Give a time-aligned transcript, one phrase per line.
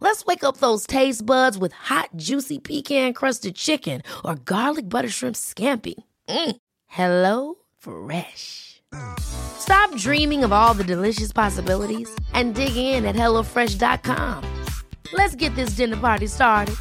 [0.00, 5.08] Let's wake up those taste buds with hot, juicy pecan crusted chicken or garlic butter
[5.08, 5.94] shrimp scampi.
[6.28, 6.56] Mm.
[6.86, 8.82] Hello Fresh.
[9.18, 14.64] Stop dreaming of all the delicious possibilities and dig in at HelloFresh.com.
[15.12, 16.76] Let's get this dinner party started.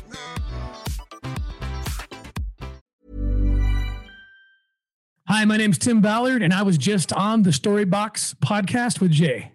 [5.28, 9.55] Hi, my name's Tim Ballard, and I was just on the Storybox podcast with Jay.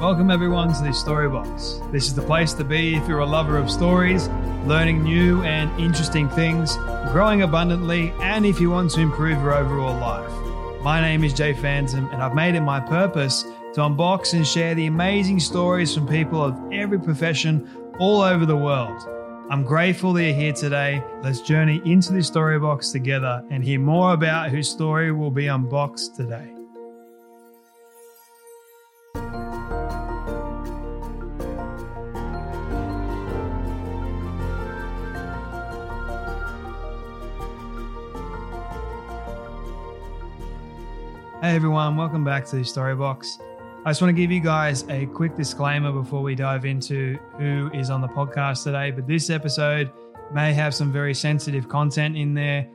[0.00, 1.92] Welcome, everyone, to the Storybox.
[1.92, 4.28] This is the place to be if you're a lover of stories,
[4.64, 6.76] learning new and interesting things,
[7.12, 10.82] growing abundantly, and if you want to improve your overall life.
[10.82, 13.42] My name is Jay Phantom, and I've made it my purpose
[13.74, 18.56] to unbox and share the amazing stories from people of every profession all over the
[18.56, 19.06] world.
[19.50, 21.04] I'm grateful that you're here today.
[21.22, 25.48] Let's journey into the story box together and hear more about whose story will be
[25.48, 26.54] unboxed today.
[41.50, 43.40] Hey everyone, welcome back to Storybox.
[43.84, 47.72] I just want to give you guys a quick disclaimer before we dive into who
[47.74, 48.92] is on the podcast today.
[48.92, 49.90] But this episode
[50.32, 52.68] may have some very sensitive content in there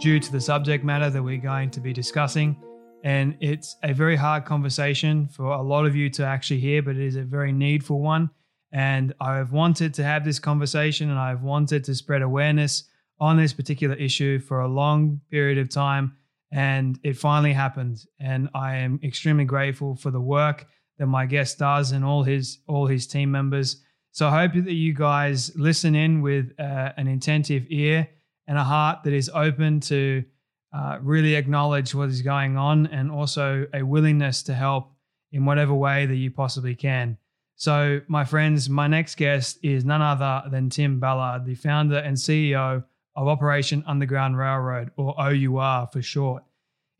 [0.00, 2.56] due to the subject matter that we're going to be discussing.
[3.04, 6.96] And it's a very hard conversation for a lot of you to actually hear, but
[6.96, 8.30] it is a very needful one.
[8.72, 12.84] And I've wanted to have this conversation and I've wanted to spread awareness
[13.20, 16.16] on this particular issue for a long period of time
[16.56, 17.98] and it finally happened.
[18.18, 20.66] And i am extremely grateful for the work
[20.98, 23.82] that my guest does and all his all his team members.
[24.10, 28.08] So i hope that you guys listen in with uh, an attentive ear
[28.48, 30.24] and a heart that is open to
[30.72, 34.92] uh, really acknowledge what is going on and also a willingness to help
[35.32, 37.18] in whatever way that you possibly can.
[37.56, 42.16] So my friends my next guest is none other than tim ballard the founder and
[42.16, 42.82] ceo
[43.16, 46.44] of Operation Underground Railroad, or OUR for short.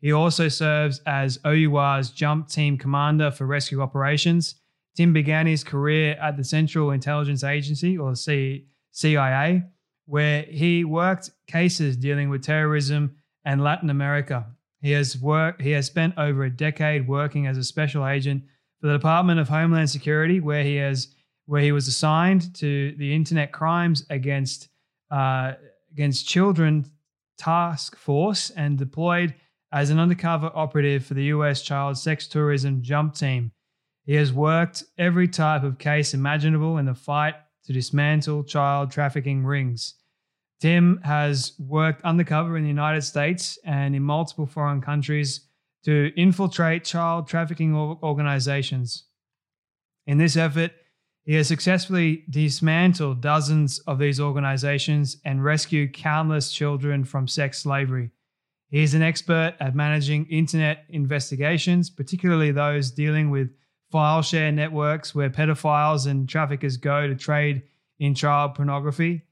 [0.07, 4.55] He also serves as OUR's Jump Team Commander for Rescue Operations.
[4.95, 9.63] Tim began his career at the Central Intelligence Agency, or CIA,
[10.05, 14.45] where he worked cases dealing with terrorism and Latin America.
[14.81, 15.61] He has worked.
[15.61, 18.43] He has spent over a decade working as a special agent
[18.79, 21.09] for the Department of Homeland Security, where he has
[21.47, 24.69] where he was assigned to the Internet Crimes Against
[25.11, 25.55] uh,
[25.91, 26.89] against Children
[27.37, 29.35] Task Force and deployed
[29.71, 33.51] as an undercover operative for the US Child Sex Tourism Jump Team.
[34.05, 37.35] He has worked every type of case imaginable in the fight
[37.65, 39.95] to dismantle child trafficking rings.
[40.61, 45.41] Tim has worked undercover in the United States and in multiple foreign countries
[45.83, 49.03] to infiltrate child trafficking organizations.
[50.07, 50.71] In this effort,
[51.25, 58.11] he has successfully dismantled dozens of these organizations and rescued countless children from sex slavery.
[58.69, 63.49] He is an expert at managing internet investigations, particularly those dealing with
[63.91, 67.63] file share networks where pedophiles and traffickers go to trade
[67.99, 69.23] in child pornography.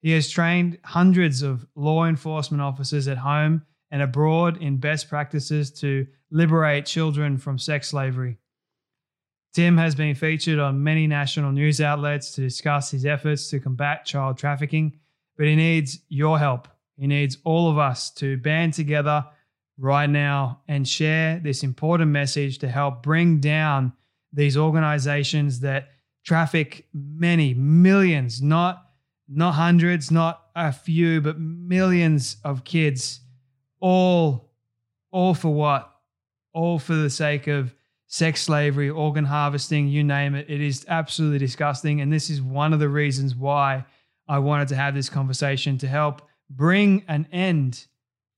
[0.00, 5.70] He has trained hundreds of law enforcement officers at home and abroad in best practices
[5.80, 8.38] to liberate children from sex slavery.
[9.54, 14.04] Tim has been featured on many national news outlets to discuss his efforts to combat
[14.04, 14.98] child trafficking,
[15.36, 16.68] but he needs your help.
[16.96, 19.24] He needs all of us to band together
[19.78, 23.92] right now and share this important message to help bring down
[24.32, 25.88] these organizations that
[26.24, 28.80] traffic many millions, not
[29.26, 33.20] not hundreds, not a few, but millions of kids
[33.80, 34.50] all
[35.10, 35.90] all for what?
[36.52, 37.74] All for the sake of
[38.06, 40.46] sex slavery, organ harvesting, you name it.
[40.48, 42.00] It is absolutely disgusting.
[42.00, 43.84] And this is one of the reasons why
[44.28, 47.86] I wanted to have this conversation to help bring an end,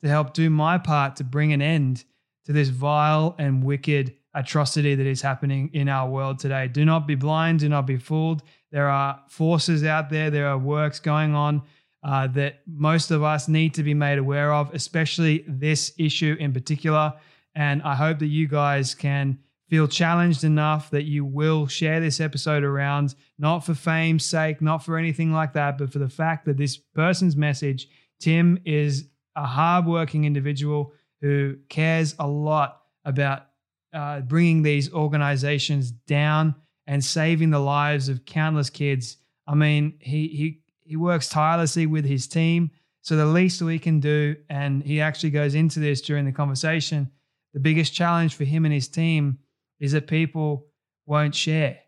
[0.03, 2.05] to help do my part to bring an end
[2.44, 6.69] to this vile and wicked atrocity that is happening in our world today.
[6.69, 8.43] Do not be blind, do not be fooled.
[8.70, 11.62] There are forces out there, there are works going on
[12.05, 16.52] uh, that most of us need to be made aware of, especially this issue in
[16.52, 17.14] particular.
[17.55, 22.20] And I hope that you guys can feel challenged enough that you will share this
[22.20, 26.44] episode around, not for fame's sake, not for anything like that, but for the fact
[26.44, 27.88] that this person's message,
[28.20, 33.46] Tim, is a hardworking individual who cares a lot about
[33.92, 36.54] uh, bringing these organizations down
[36.86, 39.16] and saving the lives of countless kids.
[39.46, 42.70] I mean, he he he works tirelessly with his team.
[43.02, 47.10] So the least we can do, and he actually goes into this during the conversation.
[47.54, 49.38] The biggest challenge for him and his team
[49.81, 50.67] is that people
[51.06, 51.78] won't share,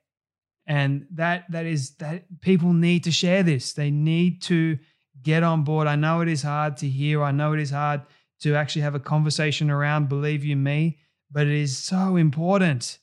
[0.67, 3.73] and that that is that people need to share this.
[3.73, 4.79] They need to
[5.23, 5.87] get on board.
[5.87, 7.23] I know it is hard to hear.
[7.23, 8.03] I know it is hard
[8.41, 10.09] to actually have a conversation around.
[10.09, 10.99] Believe you me,
[11.31, 12.99] but it is so important.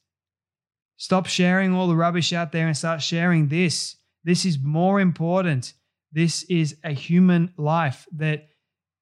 [0.97, 3.97] Stop sharing all the rubbish out there and start sharing this.
[4.23, 5.73] This is more important.
[6.11, 8.47] This is a human life that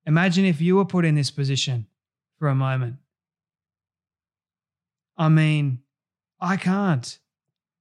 [0.06, 1.85] imagine if you were put in this position
[2.39, 2.95] for a moment.
[5.18, 5.80] I mean,
[6.39, 7.19] I can't.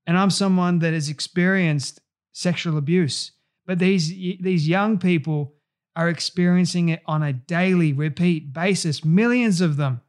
[0.06, 2.00] And I'm someone that has experienced
[2.32, 3.32] sexual abuse,
[3.66, 5.54] but these these young people
[5.94, 10.00] are experiencing it on a daily repeat basis, millions of them.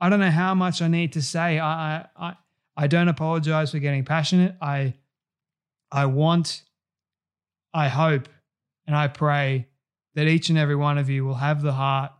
[0.00, 1.58] I don't know how much I need to say.
[1.58, 2.36] I I
[2.76, 4.56] I don't apologize for getting passionate.
[4.60, 4.94] I
[5.90, 6.62] I want
[7.72, 8.28] I hope
[8.86, 9.68] and I pray
[10.14, 12.12] that each and every one of you will have the heart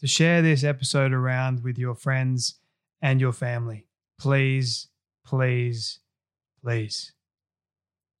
[0.00, 2.58] to share this episode around with your friends
[3.02, 3.86] and your family.
[4.18, 4.88] Please,
[5.24, 6.00] please,
[6.62, 7.12] please.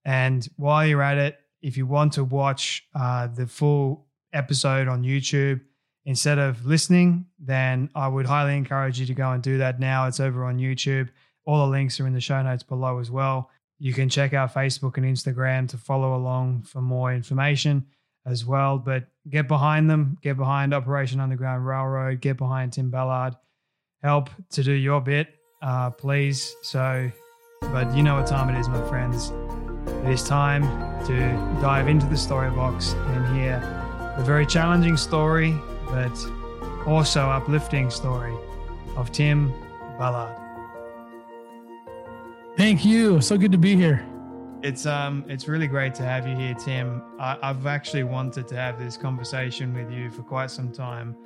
[0.04, 5.02] And while you're at it, if you want to watch uh, the full episode on
[5.02, 5.60] YouTube
[6.04, 10.06] instead of listening, then I would highly encourage you to go and do that now.
[10.06, 11.08] It's over on YouTube.
[11.44, 13.50] All the links are in the show notes below as well.
[13.78, 17.86] You can check out Facebook and Instagram to follow along for more information
[18.26, 18.78] as well.
[18.78, 23.34] But get behind them, get behind Operation Underground Railroad, get behind Tim Ballard.
[24.02, 25.28] Help to do your bit,
[25.60, 26.54] uh, please.
[26.62, 27.10] So,
[27.60, 29.32] but you know what time it is, my friends.
[30.04, 30.62] It is time
[31.06, 31.16] to
[31.60, 33.56] dive into the story box and hear
[34.16, 35.52] a very challenging story,
[35.88, 36.16] but
[36.86, 38.34] also uplifting story
[38.96, 39.52] of Tim
[39.98, 40.36] Ballard.
[42.56, 43.20] Thank you.
[43.20, 44.06] So good to be here.
[44.62, 47.02] It's um, it's really great to have you here, Tim.
[47.18, 51.16] I, I've actually wanted to have this conversation with you for quite some time.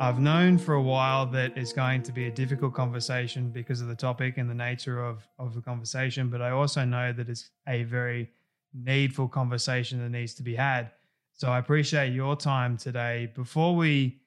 [0.00, 3.88] I've known for a while that it's going to be a difficult conversation because of
[3.88, 7.50] the topic and the nature of, of the conversation, but I also know that it's
[7.68, 8.30] a very
[8.72, 10.92] needful conversation that needs to be had.
[11.34, 13.30] So I appreciate your time today.
[13.34, 14.22] Before we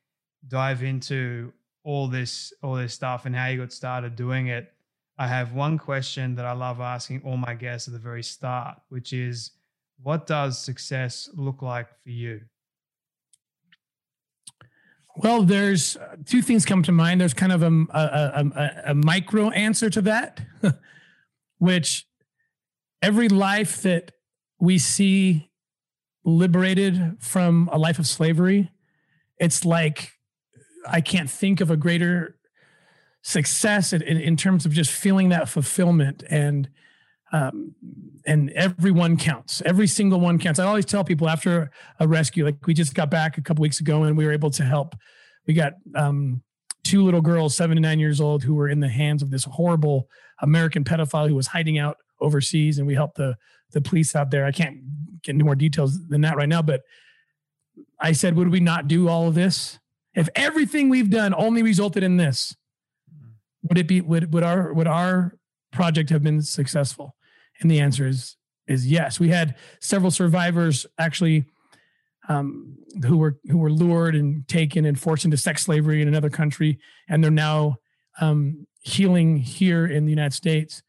[0.48, 1.52] dive into
[1.84, 4.72] all this all this stuff and how you got started doing it,
[5.18, 8.78] I have one question that I love asking all my guests at the very start,
[8.90, 9.50] which is
[10.04, 12.42] what does success look like for you?
[15.15, 17.21] Well, there's uh, two things come to mind.
[17.21, 20.42] There's kind of a, a, a, a micro answer to that,
[21.60, 22.07] which
[23.01, 24.12] every life that
[24.60, 25.51] we see
[26.25, 28.71] liberated from a life of slavery,
[29.38, 30.13] it's like
[30.88, 32.38] I can't think of a greater
[33.21, 36.69] success in, in terms of just feeling that fulfillment and
[37.33, 37.75] um,
[38.25, 39.62] and everyone counts.
[39.65, 40.59] Every single one counts.
[40.59, 41.69] I always tell people after
[42.00, 44.51] a rescue, like we just got back a couple weeks ago, and we were able
[44.51, 44.95] to help.
[45.45, 46.41] We got um,
[46.85, 49.44] two little girls, seven and nine years old, who were in the hands of this
[49.44, 50.07] horrible
[50.41, 53.35] American pedophile who was hiding out overseas, and we helped the
[53.71, 54.45] the police out there.
[54.45, 54.77] I can't
[55.24, 56.81] get into more details than that right now, but
[58.00, 59.80] I said, would we not do all of this
[60.13, 62.56] if everything we've done only resulted in this?
[63.63, 65.37] would it be would would our would our
[65.71, 67.16] project have been successful?
[67.62, 69.19] And the answer is is yes.
[69.19, 71.45] We had several survivors actually
[72.30, 76.30] um, who were who were lured and taken and forced into sex slavery in another
[76.30, 76.80] country,
[77.10, 77.78] and they're now
[78.22, 80.81] um, healing here in the United States.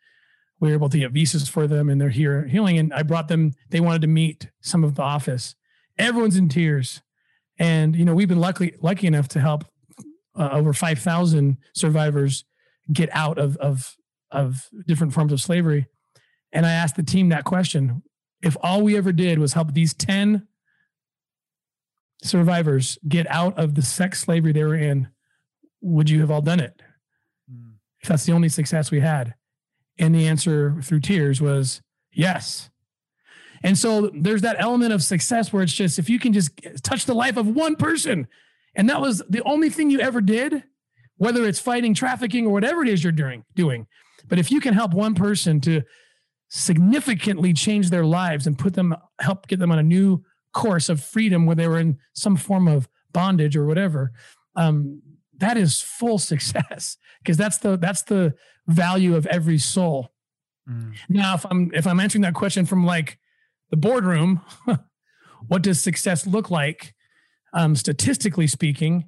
[0.60, 2.78] We were able to get visas for them, and they're here healing.
[2.78, 5.56] And I brought them; they wanted to meet some of the office.
[5.98, 7.02] Everyone's in tears,
[7.58, 9.64] and you know we've been lucky lucky enough to help
[10.38, 12.44] uh, over five thousand survivors
[12.92, 13.96] get out of of
[14.30, 15.86] of different forms of slavery.
[16.54, 18.02] And I asked the team that question:
[18.42, 20.46] If all we ever did was help these ten
[22.22, 25.08] survivors get out of the sex slavery they were in,
[25.82, 26.80] would you have all done it?
[27.52, 27.74] Mm.
[28.00, 29.34] If that's the only success we had,
[29.98, 31.82] and the answer through tears was
[32.12, 32.70] yes.
[33.62, 36.50] And so there's that element of success where it's just if you can just
[36.82, 38.28] touch the life of one person,
[38.74, 40.62] and that was the only thing you ever did,
[41.16, 43.86] whether it's fighting trafficking or whatever it is you're doing doing
[44.28, 45.82] but if you can help one person to
[46.56, 51.02] significantly change their lives and put them help get them on a new course of
[51.02, 54.12] freedom where they were in some form of bondage or whatever
[54.54, 55.02] um,
[55.38, 58.34] that is full success because that's the that's the
[58.66, 60.12] value of every soul.
[60.68, 60.94] Mm.
[61.08, 63.18] Now, if I'm if I'm answering that question from like
[63.70, 64.40] the boardroom,
[65.46, 66.94] what does success look like?
[67.52, 69.04] Um, statistically speaking,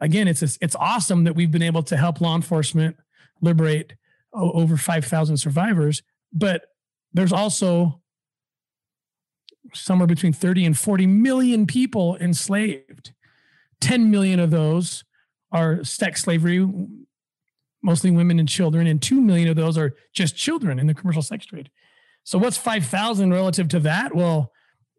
[0.00, 2.96] again, it's it's awesome that we've been able to help law enforcement
[3.42, 3.94] liberate
[4.32, 6.62] over 5,000 survivors, but
[7.12, 8.00] there's also
[9.74, 13.12] somewhere between 30 and 40 million people enslaved.
[13.80, 15.04] 10 million of those
[15.52, 16.68] are sex slavery,
[17.82, 21.22] mostly women and children, and 2 million of those are just children in the commercial
[21.22, 21.70] sex trade.
[22.24, 24.14] So, what's 5,000 relative to that?
[24.14, 24.52] Well,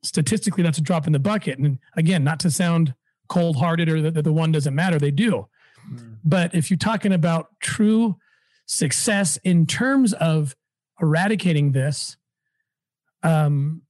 [0.03, 1.59] statistically, that's a drop in the bucket.
[1.59, 2.95] And again, not to sound
[3.29, 5.47] cold hearted or that the one doesn't matter, they do.
[5.89, 6.17] Mm.
[6.23, 8.17] But if you're talking about true
[8.65, 10.55] success in terms of
[11.01, 12.17] eradicating this,
[13.23, 13.81] um,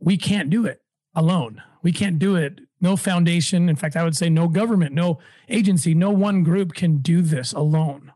[0.00, 0.82] we can't do it
[1.14, 1.62] alone.
[1.82, 2.60] We can't do it.
[2.80, 3.68] No foundation.
[3.68, 7.52] In fact, I would say no government, no agency, no one group can do this
[7.52, 8.12] alone.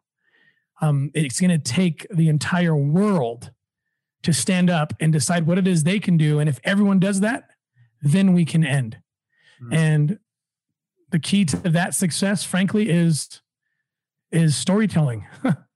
[0.81, 3.53] Um, it's going to take the entire world
[4.23, 6.39] to stand up and decide what it is they can do.
[6.39, 7.45] And if everyone does that,
[8.01, 8.99] then we can end.
[9.61, 9.75] Mm-hmm.
[9.75, 10.19] And
[11.11, 13.41] the key to that success, frankly, is
[14.31, 15.27] is storytelling.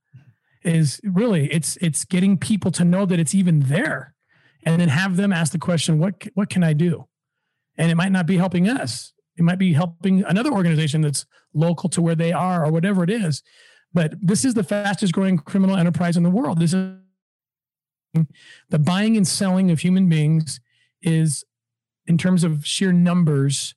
[0.67, 4.15] is really it's it's getting people to know that it's even there,
[4.65, 7.07] and then have them ask the question, "What what can I do?"
[7.79, 9.13] And it might not be helping us.
[9.37, 13.11] It might be helping another organization that's local to where they are or whatever it
[13.11, 13.43] is.
[13.93, 16.59] But this is the fastest growing criminal enterprise in the world.
[16.59, 16.97] This is
[18.71, 20.61] the buying and selling of human beings
[21.03, 21.45] is
[22.07, 23.75] in terms of sheer numbers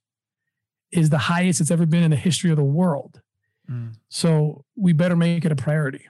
[0.91, 3.21] is the highest it's ever been in the history of the world.
[3.69, 3.95] Mm.
[4.07, 6.07] So we better make it a priority.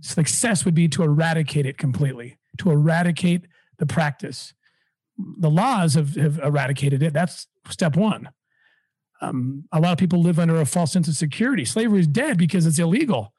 [0.00, 3.46] Success would be to eradicate it completely, to eradicate
[3.78, 4.54] the practice.
[5.38, 7.12] The laws have, have eradicated it.
[7.12, 8.30] That's step one.
[9.20, 11.64] Um, a lot of people live under a false sense of security.
[11.64, 13.34] Slavery is dead because it's illegal.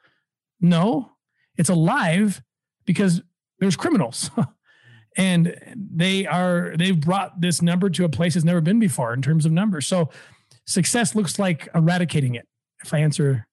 [0.59, 1.13] No,
[1.57, 2.43] it's alive
[2.85, 3.21] because
[3.59, 4.29] there's criminals.
[5.17, 9.21] and they are they've brought this number to a place it's never been before in
[9.21, 9.87] terms of numbers.
[9.87, 10.09] So
[10.65, 12.47] success looks like eradicating it,
[12.83, 13.47] if I answer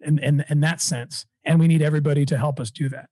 [0.00, 1.26] in, in, in that sense.
[1.44, 3.08] And we need everybody to help us do that.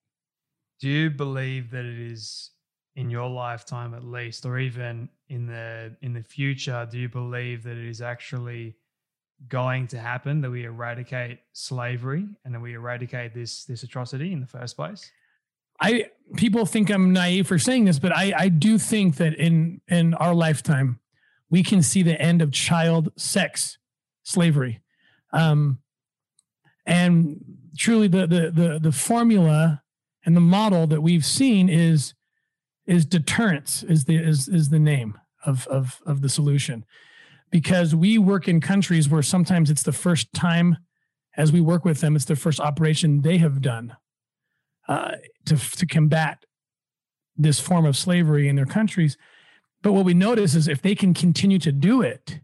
[0.80, 2.50] Do you believe that it is
[2.94, 7.62] in your lifetime at least, or even in the in the future, do you believe
[7.62, 8.76] that it is actually
[9.48, 14.40] going to happen that we eradicate slavery and that we eradicate this this atrocity in
[14.40, 15.10] the first place?
[15.80, 16.06] I
[16.36, 20.14] people think I'm naive for saying this, but I I do think that in in
[20.14, 20.98] our lifetime
[21.50, 23.78] we can see the end of child sex
[24.22, 24.80] slavery.
[25.32, 25.78] Um,
[26.84, 29.82] and truly the, the, the, the formula
[30.24, 32.14] and the model that we've seen is,
[32.86, 36.84] is deterrence is the, is, is the name of, of, of the solution
[37.50, 40.76] because we work in countries where sometimes it's the first time
[41.36, 43.96] as we work with them, it's the first operation they have done
[44.88, 45.12] uh,
[45.46, 46.44] to, to combat
[47.36, 49.16] this form of slavery in their countries.
[49.80, 52.40] But what we notice is if they can continue to do it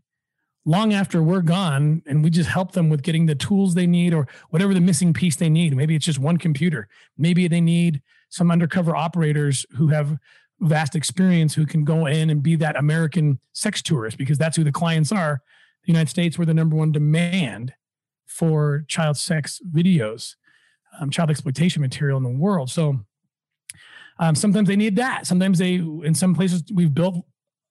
[0.65, 4.15] long after we're gone and we just help them with getting the tools they need
[4.15, 6.89] or whatever the missing piece they need, maybe it's just one computer.
[7.19, 10.19] Maybe they need some undercover operators who have
[10.61, 14.65] vast experience who can go in and be that American sex tourist because that's who
[14.65, 15.43] the clients are.
[15.85, 17.75] The United States, we're the number one demand
[18.27, 20.37] for child sex videos,
[20.99, 22.71] um, child exploitation material in the world.
[22.71, 23.01] So
[24.19, 25.27] um, sometimes they need that.
[25.27, 27.17] Sometimes they, in some places, we've built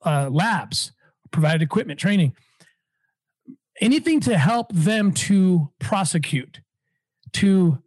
[0.06, 0.92] uh, labs,
[1.32, 2.36] provided equipment, training,
[3.82, 6.62] anything to help them to prosecute,
[7.34, 7.82] to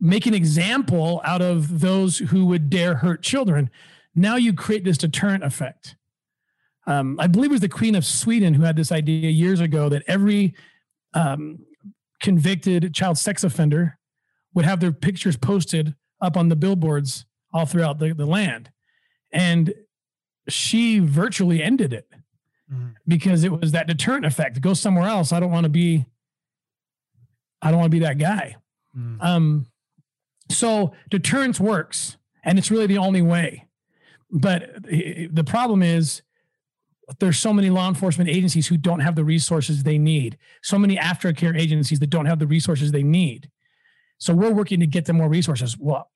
[0.00, 3.70] make an example out of those who would dare hurt children.
[4.14, 5.96] Now you create this deterrent effect.
[6.86, 9.88] Um, I believe it was the Queen of Sweden who had this idea years ago
[9.88, 10.54] that every
[11.14, 11.58] um,
[12.20, 13.98] convicted child sex offender
[14.54, 18.70] would have their pictures posted up on the billboards all throughout the, the land.
[19.32, 19.74] And
[20.48, 22.05] she virtually ended it
[22.72, 22.88] mm-hmm.
[23.06, 24.60] because it was that deterrent effect.
[24.60, 25.32] Go somewhere else.
[25.32, 26.06] I don't want to be,
[27.62, 28.56] I don't want to be that guy.
[28.96, 29.20] Mm-hmm.
[29.20, 29.66] Um,
[30.50, 33.66] so deterrence works and it's really the only way.
[34.30, 36.22] But the problem is
[37.18, 40.38] there's so many law enforcement agencies who don't have the resources they need.
[40.62, 43.50] So many aftercare agencies that don't have the resources they need.
[44.18, 45.76] So we're working to get them more resources.
[45.78, 46.10] Well,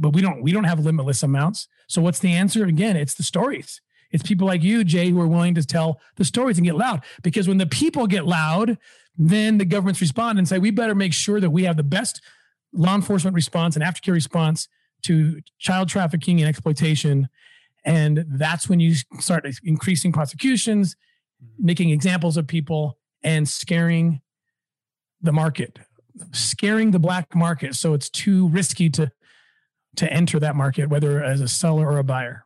[0.00, 1.68] but we don't we don't have limitless amounts.
[1.88, 2.64] So what's the answer?
[2.64, 3.80] Again, it's the stories.
[4.10, 7.02] It's people like you, Jay, who are willing to tell the stories and get loud.
[7.22, 8.78] Because when the people get loud,
[9.16, 12.20] then the governments respond and say, we better make sure that we have the best
[12.72, 14.68] law enforcement response and aftercare response
[15.02, 17.28] to child trafficking and exploitation.
[17.84, 20.96] And that's when you start increasing prosecutions,
[21.58, 24.20] making examples of people, and scaring
[25.20, 25.78] the market,
[26.32, 27.74] scaring the black market.
[27.74, 29.10] So it's too risky to
[29.96, 32.45] to enter that market, whether as a seller or a buyer.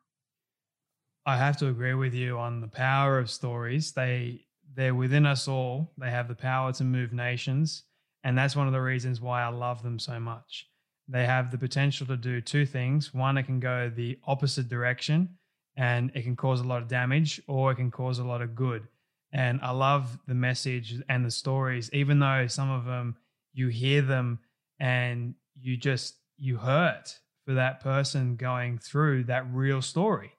[1.26, 3.92] I have to agree with you on the power of stories.
[3.92, 5.92] They they're within us all.
[5.98, 7.82] They have the power to move nations,
[8.24, 10.66] and that's one of the reasons why I love them so much.
[11.08, 13.12] They have the potential to do two things.
[13.12, 15.30] One, it can go the opposite direction
[15.76, 18.54] and it can cause a lot of damage, or it can cause a lot of
[18.54, 18.86] good.
[19.32, 23.16] And I love the message and the stories, even though some of them
[23.52, 24.38] you hear them
[24.78, 30.32] and you just you hurt for that person going through that real story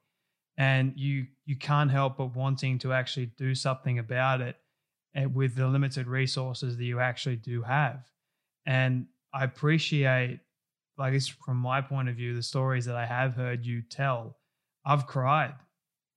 [0.57, 4.57] and you you can't help but wanting to actually do something about it
[5.15, 8.05] eh, with the limited resources that you actually do have.
[8.65, 10.39] And i appreciate
[10.97, 14.37] like it's from my point of view the stories that i have heard you tell.
[14.85, 15.55] I've cried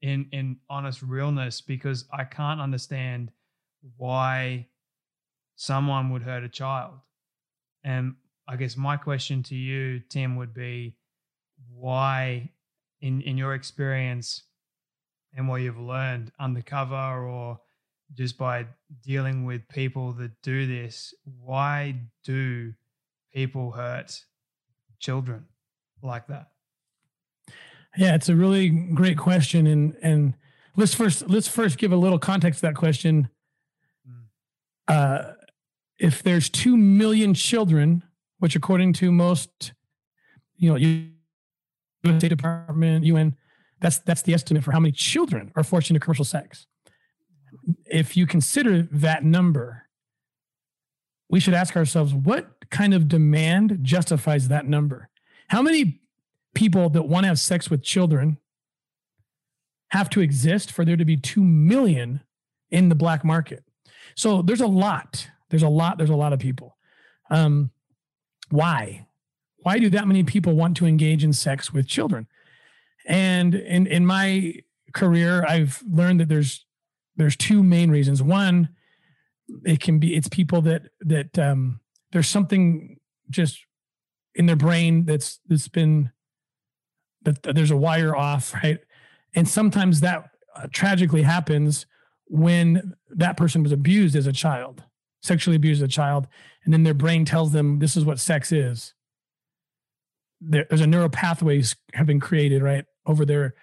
[0.03, 3.31] in in honest realness because i can't understand
[3.97, 4.67] why
[5.57, 6.95] someone would hurt a child.
[7.85, 8.17] And
[8.49, 10.97] i guess my question to you tim would be
[11.73, 12.51] why
[13.05, 14.45] in in your experience
[15.37, 17.61] and what you've learned undercover or
[18.15, 18.67] just by
[19.03, 21.95] dealing with people that do this why
[22.25, 22.73] do
[23.33, 24.25] people hurt
[24.99, 25.45] children
[26.03, 26.49] like that
[27.97, 30.35] yeah it's a really great question and and
[30.77, 33.29] let's first let's first give a little context to that question
[34.09, 34.23] mm.
[34.89, 35.33] uh
[35.99, 38.03] if there's 2 million children
[38.39, 39.75] which according to most
[40.57, 41.14] you know you
[42.05, 43.37] State Department, UN.
[43.81, 46.67] That's that's the estimate for how many children are forced into commercial sex.
[47.87, 49.85] If you consider that number,
[51.29, 55.09] we should ask ourselves what kind of demand justifies that number?
[55.49, 56.01] How many
[56.55, 58.39] people that want to have sex with children
[59.89, 62.21] have to exist for there to be 2 million
[62.71, 63.65] in the black market?
[64.15, 65.29] So there's a lot.
[65.51, 65.99] There's a lot.
[65.99, 66.77] There's a lot of people.
[67.31, 67.71] Um,
[68.51, 69.07] why?
[69.65, 72.29] Why do that many people want to engage in sex with children?
[73.07, 74.57] And in in my
[74.93, 76.67] career, I've learned that there's
[77.17, 78.23] there's two main reasons.
[78.23, 78.69] One,
[79.65, 81.81] it can be it's people that that um,
[82.13, 83.01] there's something
[83.31, 83.65] just
[84.35, 86.11] in their brain that's that's been
[87.23, 88.81] that there's a wire off, right?
[89.35, 91.87] And sometimes that uh, tragically happens
[92.27, 94.83] when that person was abused as a child,
[95.23, 96.29] sexually abused as a child,
[96.65, 98.93] and then their brain tells them this is what sex is
[100.41, 103.55] there, there's a neural pathways have been created right over their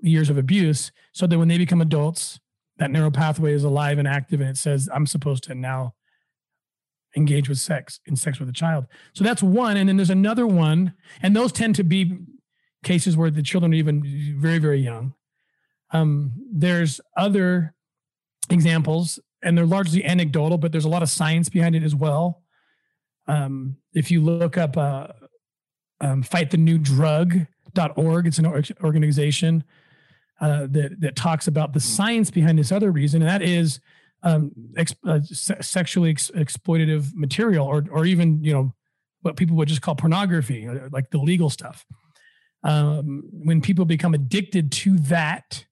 [0.00, 2.38] years of abuse so that when they become adults
[2.78, 5.94] that neural pathway is alive and active and it says i'm supposed to now
[7.16, 8.86] engage with sex in sex with a child.
[9.14, 12.18] So that's one and then there's another one and those tend to be
[12.84, 15.14] cases where the children are even very very young.
[15.90, 17.74] Um, there's other
[18.50, 22.42] examples and they're largely anecdotal but there's a lot of science behind it as well.
[23.26, 25.08] Um, if you look up uh,
[26.00, 28.26] um, fightthenewdrug.org.
[28.26, 29.64] It's an organization
[30.40, 33.80] uh, that that talks about the science behind this other reason, and that is
[34.22, 38.74] um, ex- uh, se- sexually ex- exploitative material, or or even you know
[39.22, 41.84] what people would just call pornography, uh, like the legal stuff.
[42.62, 45.64] Um, when people become addicted to that,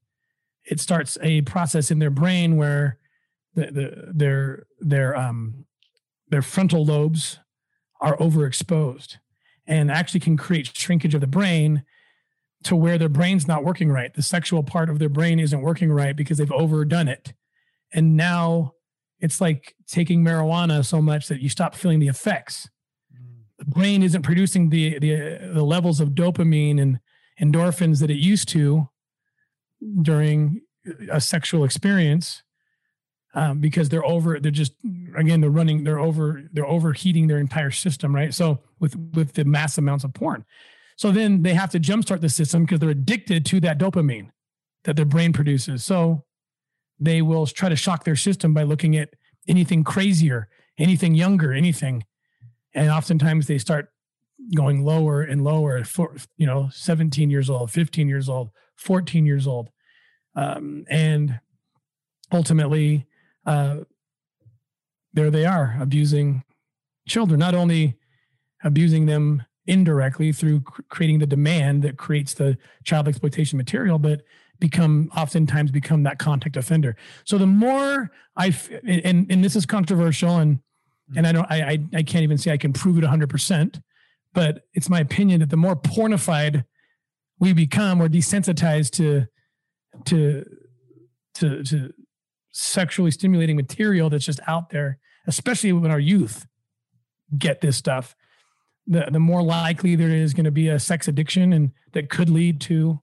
[0.65, 2.99] it starts a process in their brain where
[3.55, 5.67] the, the, their their um,
[6.29, 7.39] their frontal lobes
[8.01, 9.19] are overexposed
[9.67, 11.85] and actually can create shrinkage of the brain
[12.65, 14.13] to where their brain's not working right.
[14.15, 17.35] The sexual part of their brain isn't working right because they've overdone it.
[17.93, 18.73] And now
[19.21, 22.69] it's like taking marijuana so much that you stop feeling the effects.
[23.15, 23.45] Mm.
[23.59, 27.01] The brain isn't producing the, the, the levels of dopamine and
[27.41, 28.89] endorphins that it used to
[30.03, 30.63] during
[31.11, 32.43] a sexual experience
[33.35, 34.73] um, because they're over they're just
[35.17, 38.33] again they're running they're over they're overheating their entire system right?
[38.33, 40.45] So with with the mass amounts of porn.
[40.97, 44.31] So then they have to jumpstart the system because they're addicted to that dopamine
[44.85, 45.85] that their brain produces.
[45.85, 46.25] So
[47.01, 49.11] they will try to shock their system by looking at
[49.49, 52.05] anything crazier anything younger anything.
[52.75, 53.91] And oftentimes they start
[54.55, 59.47] going lower and lower for you know 17 years old 15 years old 14 years
[59.47, 59.71] old.
[60.37, 61.39] Um, and
[62.33, 63.07] ultimately
[63.47, 63.79] uh,
[65.13, 66.43] there they are abusing
[67.07, 67.97] children, not only
[68.63, 74.23] abusing them indirectly through creating the demand that creates the child exploitation material, but
[74.61, 76.97] become oftentimes become that contact offender.
[77.25, 81.19] So the more I f- and and this is controversial and mm-hmm.
[81.19, 83.83] and I don't I, I I can't even say I can prove it 100%,
[84.33, 86.65] but it's my opinion that the more pornified
[87.39, 89.27] we become or desensitized to
[90.07, 90.45] to
[91.35, 91.93] to to
[92.55, 96.47] sexually stimulating material that's just out there, especially when our youth
[97.37, 98.15] get this stuff,
[98.87, 102.31] the, the more likely there is going to be a sex addiction and that could
[102.31, 103.01] lead to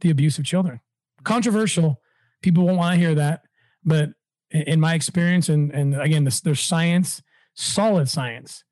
[0.00, 0.80] the abuse of children.
[1.24, 2.00] Controversial.
[2.42, 3.42] People won't want to hear that.
[3.84, 4.10] But
[4.50, 7.22] in my experience, and, and again, this, there's science,
[7.54, 8.62] solid science,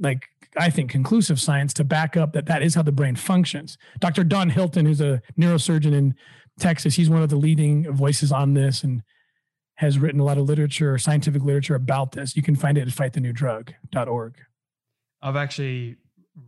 [0.00, 3.76] like I think conclusive science to back up that that is how the brain functions.
[3.98, 4.24] Dr.
[4.24, 6.14] Don Hilton, who's a neurosurgeon in
[6.58, 9.02] Texas, he's one of the leading voices on this and
[9.76, 12.36] has written a lot of literature, scientific literature about this.
[12.36, 14.36] You can find it at fightthenewdrug.org.
[15.22, 15.96] I've actually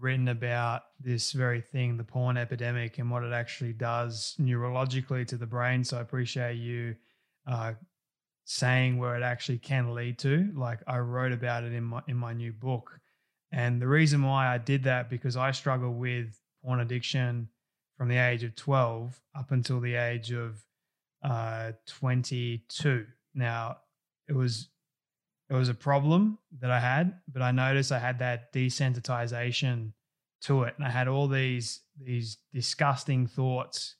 [0.00, 5.36] written about this very thing, the porn epidemic, and what it actually does neurologically to
[5.36, 5.84] the brain.
[5.84, 6.96] So I appreciate you
[7.46, 7.72] uh,
[8.44, 10.50] saying where it actually can lead to.
[10.54, 12.98] Like I wrote about it in my in my new book,
[13.52, 17.48] and the reason why I did that because I struggle with porn addiction
[17.96, 20.62] from the age of twelve up until the age of
[21.22, 23.06] uh, twenty two.
[23.34, 23.78] Now
[24.28, 24.68] it was
[25.50, 29.92] it was a problem that I had, but I noticed I had that desensitization
[30.42, 33.96] to it, and I had all these these disgusting thoughts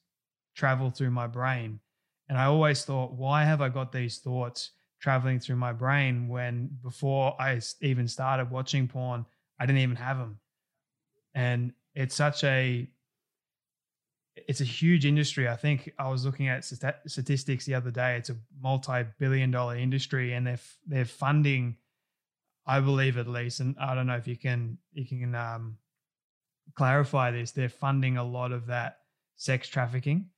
[0.55, 1.81] travel through my brain,
[2.29, 6.71] and I always thought, why have I got these thoughts traveling through my brain when
[6.83, 9.25] before I even started watching porn,
[9.59, 10.41] I didn't even have them,
[11.35, 12.89] and it's such a
[14.47, 15.49] it's a huge industry.
[15.49, 18.17] I think I was looking at statistics the other day.
[18.17, 21.77] It's a multi-billion dollar industry, and they're they're funding,
[22.67, 25.79] I believe at least, and I don't know if you can you can um,
[26.75, 27.53] clarify this.
[27.53, 28.99] They're funding a lot of that
[29.37, 30.31] sex trafficking.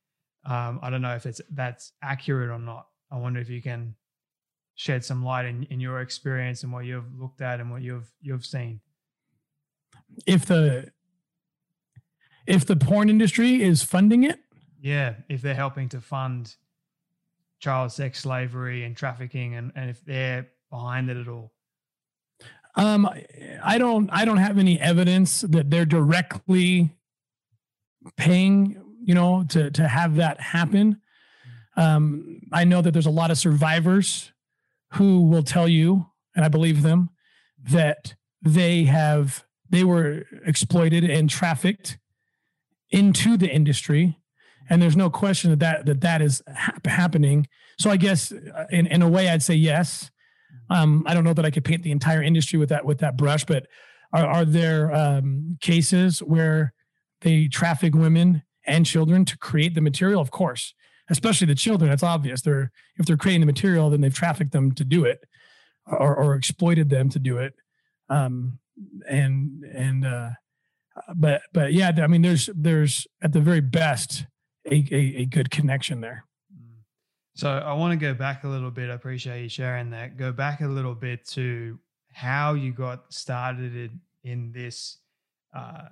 [0.44, 2.86] Um, I don't know if it's that's accurate or not.
[3.10, 3.94] I wonder if you can
[4.74, 8.10] shed some light in, in your experience and what you've looked at and what you've
[8.22, 8.80] you've seen.
[10.26, 10.90] If the
[12.46, 14.40] if the porn industry is funding it?
[14.80, 16.54] Yeah, if they're helping to fund
[17.60, 21.52] child sex slavery and trafficking and, and if they're behind it at all.
[22.74, 23.08] Um
[23.62, 26.96] I don't I don't have any evidence that they're directly
[28.16, 31.00] paying, you know, to to have that happen.
[31.76, 34.32] Um I know that there's a lot of survivors
[34.94, 37.10] who will tell you and I believe them
[37.62, 41.98] that they have they were exploited and trafficked
[42.90, 44.18] into the industry
[44.68, 47.48] and there's no question that that that, that is ha- happening.
[47.78, 50.10] So i guess uh, in, in a way i'd say yes.
[50.68, 53.16] Um, i don't know that i could paint the entire industry with that with that
[53.16, 53.66] brush but
[54.12, 56.72] are, are there um, cases where
[57.20, 60.20] they traffic women and children to create the material?
[60.20, 60.74] Of course.
[61.08, 62.42] Especially the children that's obvious.
[62.42, 65.24] They're if they're creating the material then they've trafficked them to do it
[65.86, 67.54] or, or exploited them to do it.
[68.08, 68.58] Um,
[69.08, 70.30] and and uh,
[71.14, 74.26] but but yeah, I mean, there's there's at the very best
[74.66, 76.24] a, a, a good connection there.
[76.52, 76.82] Mm.
[77.34, 78.90] So I want to go back a little bit.
[78.90, 80.16] I appreciate you sharing that.
[80.16, 81.78] Go back a little bit to
[82.12, 84.98] how you got started in, in this
[85.54, 85.88] uh,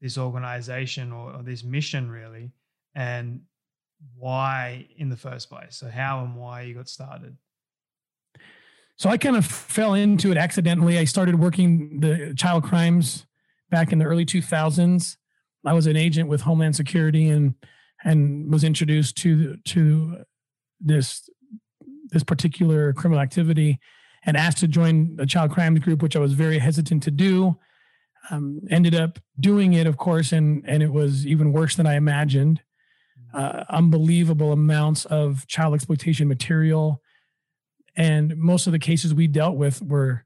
[0.00, 2.52] this organization or, or this mission, really,
[2.94, 3.40] and
[4.16, 5.76] why in the first place.
[5.76, 7.36] So how and why you got started.
[8.96, 10.98] So I kind of fell into it accidentally.
[10.98, 13.26] I started working the child crimes
[13.70, 15.16] back in the early 2000s.
[15.66, 17.54] I was an agent with Homeland Security and
[18.04, 20.24] and was introduced to to
[20.80, 21.28] this
[22.10, 23.78] this particular criminal activity
[24.24, 27.58] and asked to join a child crimes group, which I was very hesitant to do.
[28.30, 31.94] Um, ended up doing it, of course, and and it was even worse than I
[31.94, 32.60] imagined.
[33.34, 37.02] Uh, unbelievable amounts of child exploitation material,
[37.96, 40.24] and most of the cases we dealt with were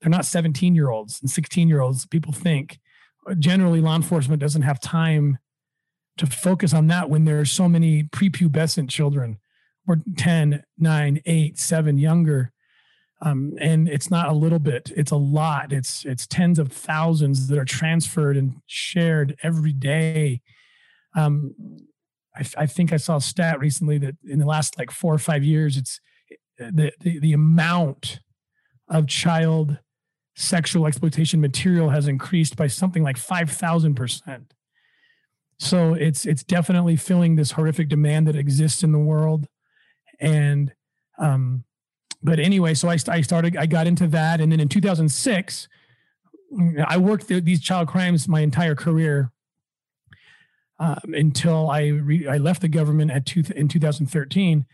[0.00, 2.06] they're not 17 year olds and 16 year olds.
[2.06, 2.78] People think
[3.38, 5.38] generally law enforcement doesn't have time
[6.16, 9.38] to focus on that when there are so many prepubescent children
[9.86, 12.52] or 10, 9, 8, 7 younger.
[13.20, 15.72] Um, and it's not a little bit, it's a lot.
[15.72, 20.40] It's it's tens of thousands that are transferred and shared every day.
[21.16, 21.54] Um,
[22.36, 25.18] I, I think I saw a stat recently that in the last like four or
[25.18, 26.00] five years, it's
[26.58, 28.20] the, the, the amount
[28.88, 29.78] of child
[30.38, 34.44] sexual exploitation material has increased by something like 5000%.
[35.58, 39.48] So it's it's definitely filling this horrific demand that exists in the world
[40.20, 40.72] and
[41.18, 41.64] um
[42.22, 44.40] but anyway, so I, I started, I got into that.
[44.40, 45.68] And then in 2006,
[46.86, 49.30] I worked these child crimes my entire career
[50.80, 54.66] um, until I, re, I left the government at two, in 2013.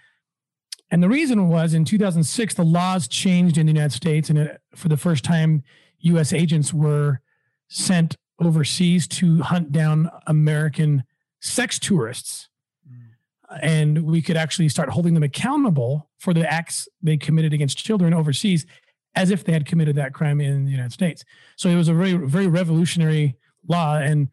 [0.90, 4.60] And the reason was in 2006, the laws changed in the United States, and it,
[4.74, 5.62] for the first time,
[6.00, 6.32] U.S.
[6.32, 7.20] agents were
[7.68, 11.04] sent overseas to hunt down American
[11.40, 12.48] sex tourists.
[12.88, 13.58] Mm.
[13.62, 18.12] and we could actually start holding them accountable for the acts they committed against children
[18.12, 18.66] overseas
[19.14, 21.24] as if they had committed that crime in the United States.
[21.56, 23.36] So it was a very, very revolutionary
[23.68, 23.98] law.
[23.98, 24.28] And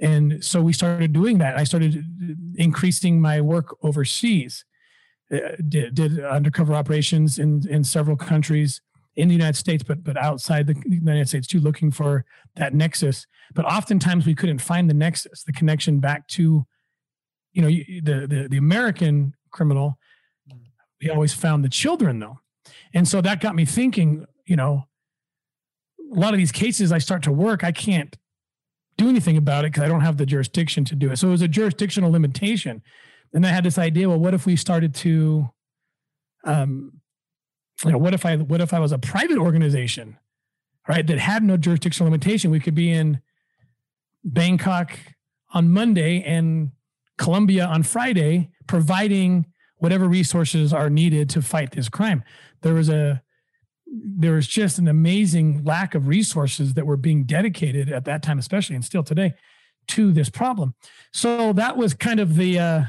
[0.00, 1.58] and so we started doing that.
[1.58, 2.04] I started
[2.56, 4.64] increasing my work overseas.
[5.32, 8.80] Uh, did, did undercover operations in in several countries
[9.14, 12.24] in the United States, but but outside the United States too, looking for
[12.56, 13.26] that nexus.
[13.54, 16.66] But oftentimes we couldn't find the nexus, the connection back to,
[17.52, 19.98] you know, the the, the American criminal.
[21.00, 22.40] We always found the children though,
[22.92, 24.26] and so that got me thinking.
[24.46, 24.88] You know,
[26.12, 28.16] a lot of these cases I start to work, I can't
[28.98, 31.18] do anything about it because I don't have the jurisdiction to do it.
[31.18, 32.82] So it was a jurisdictional limitation.
[33.32, 35.50] And I had this idea, well, what if we started to
[36.44, 37.00] um
[37.84, 40.18] you know, what if I what if I was a private organization,
[40.88, 42.50] right, that had no jurisdictional limitation?
[42.50, 43.20] We could be in
[44.22, 44.98] Bangkok
[45.52, 46.72] on Monday and
[47.16, 52.22] Colombia on Friday, providing whatever resources are needed to fight this crime.
[52.62, 53.22] There was a
[53.86, 58.38] there was just an amazing lack of resources that were being dedicated at that time,
[58.38, 59.34] especially and still today,
[59.88, 60.74] to this problem.
[61.12, 62.84] So that was kind of the uh,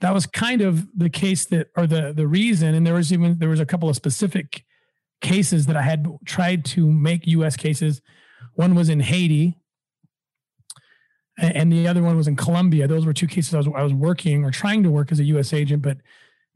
[0.00, 2.74] that was kind of the case that or the the reason.
[2.74, 4.64] And there was even there was a couple of specific
[5.20, 7.56] cases that I had tried to make U.S.
[7.56, 8.00] cases.
[8.54, 9.58] One was in Haiti,
[11.36, 12.86] and the other one was in Colombia.
[12.86, 15.24] Those were two cases I was I was working or trying to work as a
[15.24, 15.52] U.S.
[15.52, 15.98] agent, but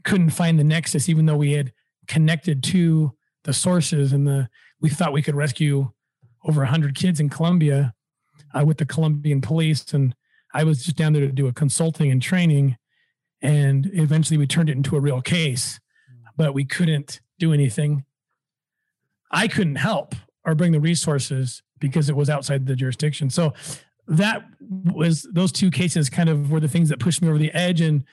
[0.04, 1.72] couldn't find the nexus, even though we had
[2.08, 3.12] connected to
[3.44, 4.48] the sources and the
[4.80, 5.90] we thought we could rescue
[6.44, 7.94] over 100 kids in Colombia
[8.54, 10.14] uh, with the Colombian police and
[10.54, 12.76] I was just down there to do a consulting and training
[13.42, 15.80] and eventually we turned it into a real case
[16.36, 18.04] but we couldn't do anything.
[19.30, 23.30] I couldn't help or bring the resources because it was outside the jurisdiction.
[23.30, 23.54] So
[24.08, 27.52] that was those two cases kind of were the things that pushed me over the
[27.52, 28.04] edge and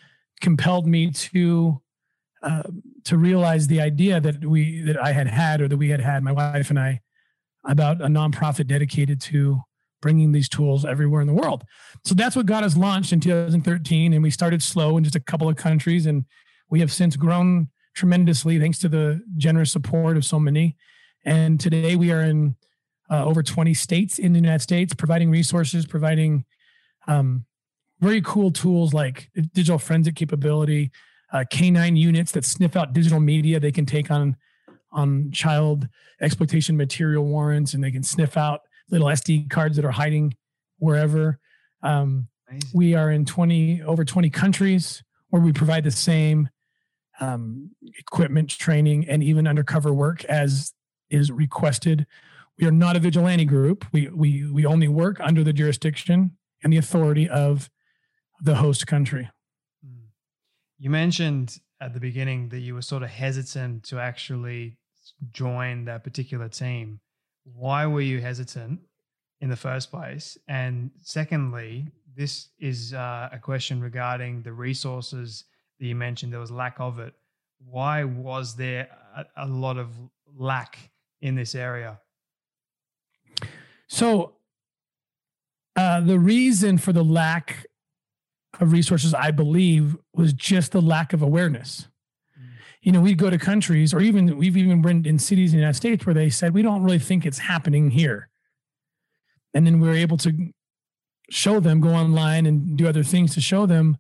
[0.42, 1.82] compelled me to
[2.42, 2.64] uh,
[3.04, 6.24] to realize the idea that we that I had had or that we had had
[6.24, 7.02] my wife and I
[7.66, 9.62] about a nonprofit dedicated to
[10.02, 11.64] bringing these tools everywhere in the world.
[12.06, 15.20] So that's what got us launched in 2013, and we started slow in just a
[15.20, 16.26] couple of countries, and
[16.70, 20.78] we have since grown tremendously thanks to the generous support of so many.
[21.26, 22.56] And today we are in
[23.10, 26.46] uh, over 20 states in the United States, providing resources, providing
[27.08, 27.46] um,
[28.00, 30.92] very cool tools like digital forensic capability,
[31.34, 34.36] uh, canine units that sniff out digital media they can take on
[34.92, 35.88] on child
[36.20, 40.36] exploitation material warrants and they can sniff out little SD cards that are hiding
[40.78, 41.40] wherever.
[41.84, 42.28] Um,
[42.74, 46.50] we are in 20 over 20 countries where we provide the same
[47.20, 50.74] um, equipment, training, and even undercover work as
[51.10, 52.06] is requested.
[52.58, 53.86] We are not a vigilante group.
[53.92, 57.70] We we we only work under the jurisdiction and the authority of
[58.42, 59.30] the host country.
[60.78, 64.78] You mentioned at the beginning that you were sort of hesitant to actually
[65.32, 67.00] join that particular team.
[67.54, 68.80] Why were you hesitant
[69.42, 70.38] in the first place?
[70.48, 75.46] And secondly, this is uh, a question regarding the resources
[75.80, 76.34] that you mentioned.
[76.34, 77.14] There was lack of it.
[77.66, 79.90] Why was there a, a lot of
[80.36, 82.00] lack in this area?
[83.88, 84.36] So,
[85.76, 87.66] uh, the reason for the lack
[88.60, 91.88] of resources, I believe, was just the lack of awareness.
[92.82, 95.62] You know, we'd go to countries, or even we've even been in cities in the
[95.62, 98.30] United States where they said, we don't really think it's happening here.
[99.54, 100.52] And then we were able to
[101.30, 103.98] show them, go online and do other things to show them,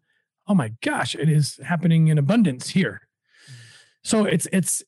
[0.47, 3.01] oh my gosh, it is happening in abundance here.
[4.03, 4.81] So it's it's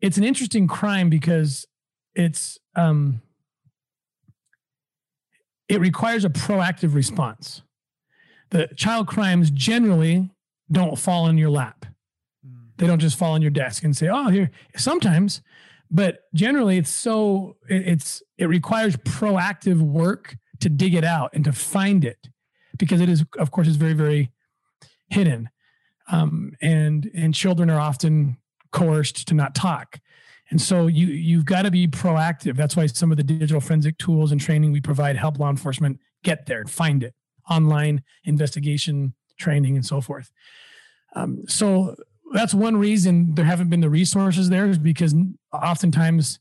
[0.00, 1.66] it's an interesting crime because
[2.14, 3.20] it's um
[5.68, 7.62] it requires a proactive response
[8.50, 10.30] the child crimes generally
[10.70, 11.86] don't fall in your lap.
[12.78, 15.42] They don't just fall on your desk and say, "Oh, here." Sometimes,
[15.90, 21.44] but generally, it's so it, it's it requires proactive work to dig it out and
[21.44, 22.28] to find it,
[22.78, 24.32] because it is, of course, is very very
[25.08, 25.48] hidden,
[26.10, 28.36] um, and and children are often
[28.72, 30.00] coerced to not talk.
[30.50, 32.56] And so you you've got to be proactive.
[32.56, 35.98] That's why some of the digital forensic tools and training we provide help law enforcement
[36.22, 37.14] get there find it
[37.48, 40.30] online investigation training and so forth.
[41.14, 41.94] Um, so
[42.32, 45.14] that's one reason there haven't been the resources there is because
[45.52, 46.38] oftentimes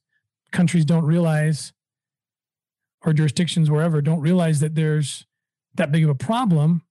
[0.52, 1.74] countries don't realize
[3.04, 5.26] or jurisdictions wherever don't realize that there's
[5.76, 6.82] that big of a problem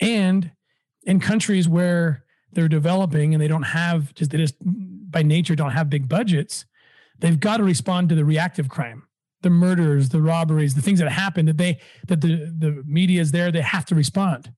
[0.00, 0.50] and
[1.02, 5.72] in countries where they're developing and they don't have just they just by nature don't
[5.72, 6.64] have big budgets
[7.18, 9.06] they've got to respond to the reactive crime
[9.44, 13.30] the murders, the robberies, the things that happen that they that the the media is
[13.30, 14.50] there, they have to respond.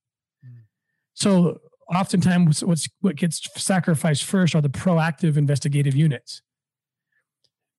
[0.43, 0.61] Mm.
[1.12, 1.61] So
[1.94, 6.42] oftentimes what's what gets sacrificed first are the proactive investigative units.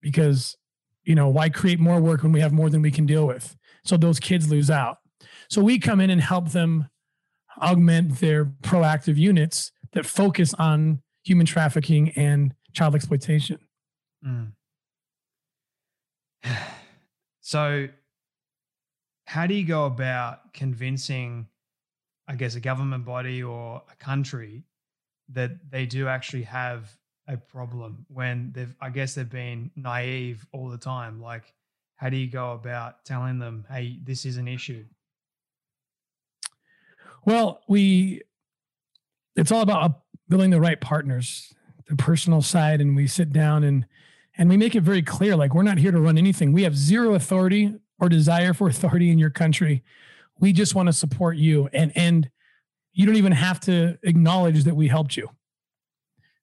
[0.02, 0.56] Because
[1.04, 3.56] you know why create more work when we have more than we can deal with?
[3.84, 4.98] So those kids lose out.
[5.50, 6.89] So we come in and help them
[7.62, 13.60] augment their proactive units that focus on human trafficking and child exploitation.
[14.26, 14.52] Mm.
[17.41, 17.88] so
[19.26, 21.48] how do you go about convincing
[22.28, 24.63] I guess, a government body or a country
[25.30, 26.92] that they do actually have
[27.28, 31.22] a problem when they've, I guess, they've been naive all the time.
[31.22, 31.54] Like,
[31.96, 34.86] how do you go about telling them, hey, this is an issue?
[37.26, 38.22] Well, we,
[39.36, 41.54] it's all about building the right partners,
[41.90, 43.86] the personal side, and we sit down and,
[44.38, 46.54] and we make it very clear like we're not here to run anything.
[46.54, 49.84] We have zero authority or desire for authority in your country
[50.39, 52.30] we just want to support you and and
[52.93, 55.30] you don't even have to acknowledge that we helped you.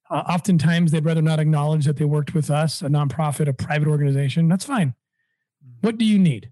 [0.09, 3.87] Uh, oftentimes they'd rather not acknowledge that they worked with us a nonprofit a private
[3.87, 4.47] organization.
[4.47, 4.95] That's fine.
[5.63, 5.87] Mm-hmm.
[5.87, 6.51] what do you need?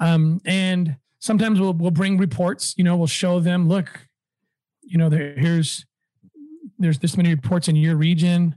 [0.00, 4.06] Um, and sometimes we'll, we'll bring reports you know we'll show them look
[4.82, 5.84] you know there, here's
[6.78, 8.56] there's this many reports in your region.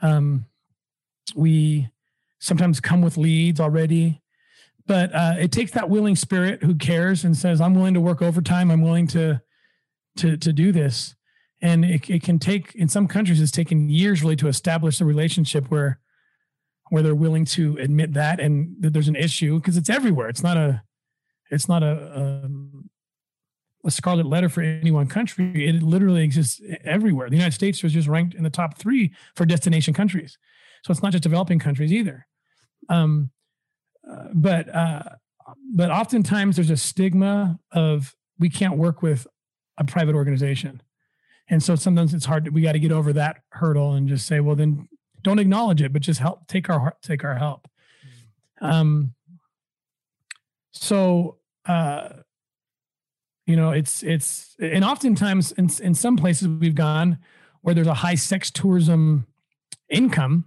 [0.00, 0.46] Um,
[1.34, 1.88] we
[2.40, 4.21] sometimes come with leads already
[4.86, 8.22] but uh, it takes that willing spirit who cares and says, "I'm willing to work
[8.22, 8.70] overtime.
[8.70, 9.40] I'm willing to
[10.16, 11.14] to to do this."
[11.60, 15.04] And it, it can take in some countries it's taken years really to establish a
[15.04, 16.00] relationship where
[16.90, 20.28] where they're willing to admit that and that there's an issue because it's everywhere.
[20.28, 20.82] It's not a
[21.50, 22.90] it's not a, a um,
[23.84, 25.66] a scarlet letter for any one country.
[25.68, 27.28] It literally exists everywhere.
[27.28, 30.38] The United States was just ranked in the top three for destination countries.
[30.84, 32.26] So it's not just developing countries either.
[32.88, 33.30] Um,
[34.32, 35.02] but uh,
[35.74, 39.26] but oftentimes there's a stigma of we can't work with
[39.78, 40.82] a private organization,
[41.48, 42.46] and so sometimes it's hard.
[42.46, 44.88] To, we got to get over that hurdle and just say, well, then
[45.22, 47.68] don't acknowledge it, but just help take our take our help.
[48.60, 49.14] Um.
[50.72, 51.38] So.
[51.64, 52.08] Uh,
[53.46, 57.18] you know it's it's and oftentimes in, in some places we've gone
[57.62, 59.26] where there's a high sex tourism
[59.88, 60.44] income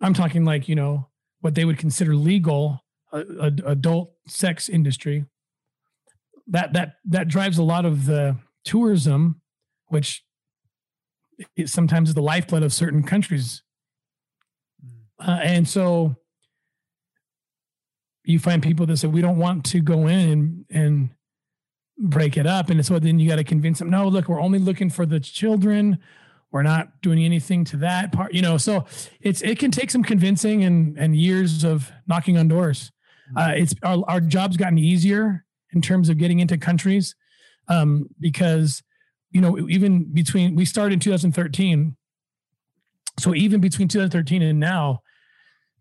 [0.00, 1.08] i'm talking like you know
[1.40, 3.22] what they would consider legal uh,
[3.64, 5.24] adult sex industry.
[6.46, 9.40] That that that drives a lot of the tourism
[9.88, 10.22] which
[11.56, 13.62] is sometimes the lifeblood of certain countries.
[14.82, 15.30] Hmm.
[15.30, 16.16] uh, and so
[18.24, 21.10] you find people that say we don't want to go in and, and
[21.96, 22.68] break it up.
[22.68, 25.18] And so then you got to convince them no look we're only looking for the
[25.18, 25.98] children
[26.50, 28.84] we're not doing anything to that part you know so
[29.20, 32.90] it's it can take some convincing and and years of knocking on doors.
[33.30, 33.38] Mm-hmm.
[33.38, 37.14] uh, it's our, our job's gotten easier in terms of getting into countries
[37.68, 38.82] um, because
[39.30, 41.96] you know even between we started in 2013
[43.18, 45.02] so even between 2013 and now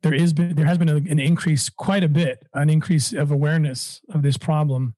[0.02, 4.02] there is been there has been an increase quite a bit an increase of awareness
[4.10, 4.96] of this problem.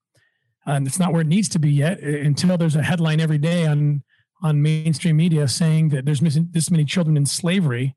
[0.66, 3.66] And it's not where it needs to be yet until there's a headline every day
[3.66, 4.04] on
[4.42, 7.96] on mainstream media saying that there's this many children in slavery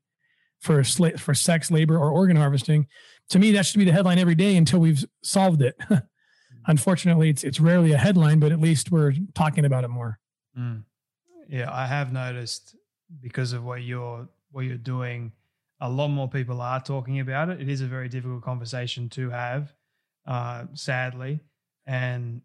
[0.59, 2.87] for sla- for sex labor or organ harvesting.
[3.29, 5.75] To me that should be the headline every day until we've solved it.
[6.67, 10.19] Unfortunately it's it's rarely a headline but at least we're talking about it more.
[10.57, 10.83] Mm.
[11.49, 12.75] yeah i have noticed
[13.19, 15.31] because of what you're what you're doing
[15.83, 17.59] a lot more people are talking about it.
[17.59, 19.73] It is a very difficult conversation to have
[20.25, 21.41] uh, sadly.
[21.85, 22.41] And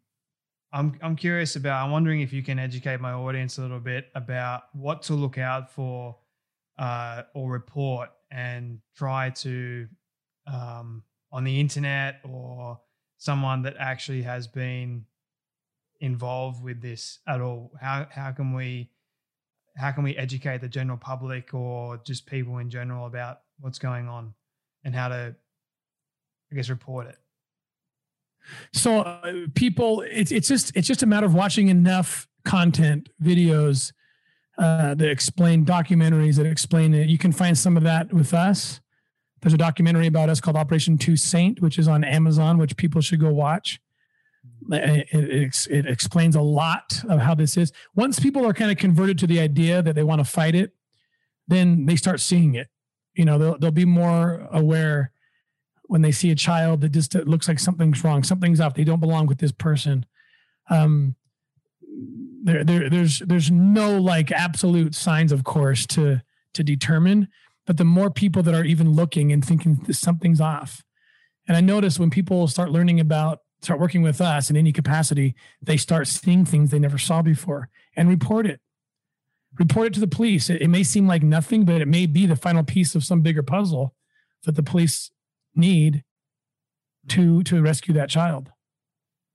[0.73, 1.85] I'm I'm curious about.
[1.85, 5.39] I'm wondering if you can educate my audience a little bit about what to look
[5.39, 6.17] out for
[6.79, 9.89] uh, or report and try to
[10.47, 11.03] um,
[11.33, 12.81] on the internet or
[13.17, 15.05] someone that actually has been
[16.01, 17.73] involved with this at all.
[17.81, 18.91] How how can we
[19.77, 24.07] how can we educate the general public or just people in general about what's going
[24.07, 24.35] on
[24.85, 25.35] and how to
[26.53, 27.17] I guess report it?
[28.73, 33.93] So uh, people, it's it's just it's just a matter of watching enough content, videos
[34.59, 37.09] uh, that explain documentaries that explain it.
[37.09, 38.81] You can find some of that with us.
[39.41, 43.21] There's a documentary about us called Operation Toussaint, which is on Amazon, which people should
[43.21, 43.81] go watch.
[44.71, 47.73] It, it, it, explains a lot of how this is.
[47.95, 50.73] Once people are kind of converted to the idea that they want to fight it,
[51.47, 52.69] then they start seeing it.
[53.15, 55.13] You know, they'll, they'll be more aware
[55.89, 59.01] when they see a child that just looks like something's wrong, something's off, they don't
[59.01, 60.07] belong with this person.
[60.71, 61.17] Um,
[62.45, 66.23] there, there, there's, there's no like absolute signs, of course, to
[66.55, 67.29] to determine.
[67.67, 70.83] But the more people that are even looking and thinking something's off,
[71.47, 75.35] and I notice when people start learning about, start working with us in any capacity,
[75.63, 78.61] they start seeing things they never saw before, and report it.
[79.59, 80.51] Report it to the police.
[80.51, 83.23] It, it may seem like nothing, but it may be the final piece of some
[83.23, 83.95] bigger puzzle
[84.45, 85.11] that the police
[85.59, 86.05] need
[87.09, 88.51] to to rescue that child.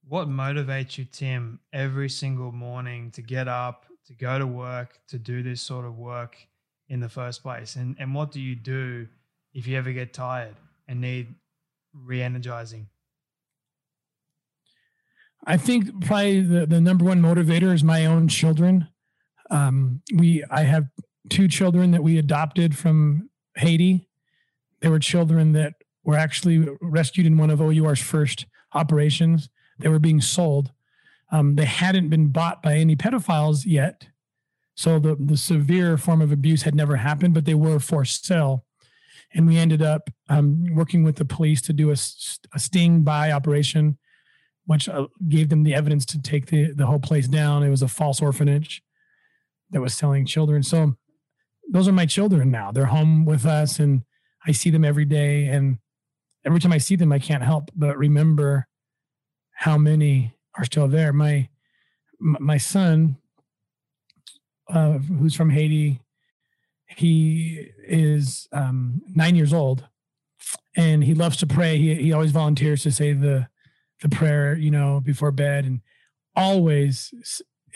[0.06, 5.18] What motivates you, Tim, every single morning to get up, to go to work, to
[5.18, 6.36] do this sort of work
[6.88, 7.76] in the first place?
[7.76, 9.08] And and what do you do
[9.52, 10.56] if you ever get tired
[10.88, 11.34] and need
[11.92, 12.88] re-energizing?
[15.46, 18.88] I think probably the, the number one motivator is my own children.
[19.50, 20.86] Um, we I have
[21.28, 24.08] two children that we adopted from Haiti.
[24.80, 25.74] They were children that
[26.04, 29.48] were actually rescued in one of OUR's first operations.
[29.78, 30.72] They were being sold.
[31.32, 34.08] Um, they hadn't been bought by any pedophiles yet.
[34.74, 38.64] So the, the severe form of abuse had never happened, but they were for sale.
[39.32, 41.96] And we ended up um, working with the police to do a,
[42.54, 43.98] a sting buy operation,
[44.66, 47.62] which uh, gave them the evidence to take the, the whole place down.
[47.62, 48.82] It was a false orphanage
[49.70, 50.62] that was selling children.
[50.62, 50.96] So
[51.70, 52.70] those are my children now.
[52.70, 54.02] They're home with us and
[54.46, 55.46] I see them every day.
[55.46, 55.78] And
[56.44, 58.66] every time I see them, I can't help but remember
[59.52, 61.12] how many are still there.
[61.12, 61.48] My
[62.20, 63.16] my son,
[64.68, 66.00] uh, who's from Haiti,
[66.86, 69.84] he is um, nine years old,
[70.76, 71.78] and he loves to pray.
[71.78, 73.48] He he always volunteers to say the
[74.02, 75.80] the prayer, you know, before bed, and
[76.36, 77.12] always.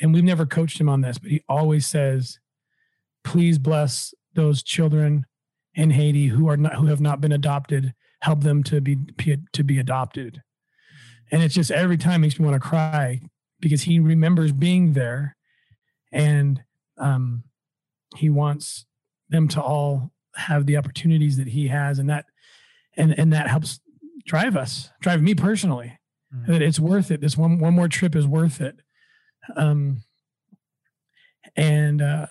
[0.01, 2.39] And we've never coached him on this, but he always says,
[3.25, 5.27] "Please bless those children
[5.75, 7.95] in Haiti who are not who have not been adopted.
[8.21, 8.99] Help them to be
[9.53, 10.43] to be adopted."
[11.31, 13.21] And it's just every time makes me want to cry
[13.61, 15.37] because he remembers being there
[16.13, 16.63] and
[16.97, 17.45] um,
[18.17, 18.87] he wants
[19.29, 22.27] them to all have the opportunities that he has and that
[22.97, 23.81] and and that helps
[24.25, 25.99] drive us drive me personally
[26.35, 26.53] mm-hmm.
[26.53, 28.77] that it's worth it this one one more trip is worth it
[29.57, 30.03] um
[31.57, 32.27] and uh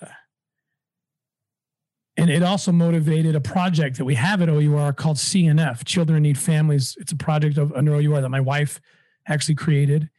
[2.28, 6.36] and it also motivated a project that we have at OUR called CNF, Children Need
[6.36, 6.94] Families.
[7.00, 8.82] It's a project of under OUR that my wife
[9.26, 10.10] actually created.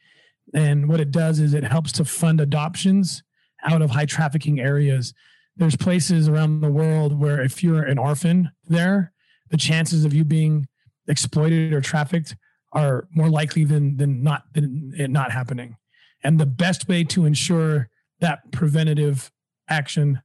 [0.55, 3.21] And what it does is it helps to fund adoptions
[3.63, 5.13] out of high trafficking areas.
[5.55, 9.13] There's places around the world where if you're an orphan there,
[9.51, 10.67] the chances of you being
[11.07, 12.35] exploited or trafficked
[12.73, 15.77] are more likely than than not than it not happening.
[16.23, 17.87] And the best way to ensure
[18.19, 19.31] that preventative
[19.69, 20.23] action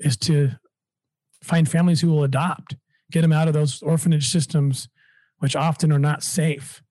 [0.00, 0.58] is to
[1.44, 2.76] find families who will adopt,
[3.10, 4.88] get them out of those orphanage systems,
[5.38, 6.82] which often are not safe.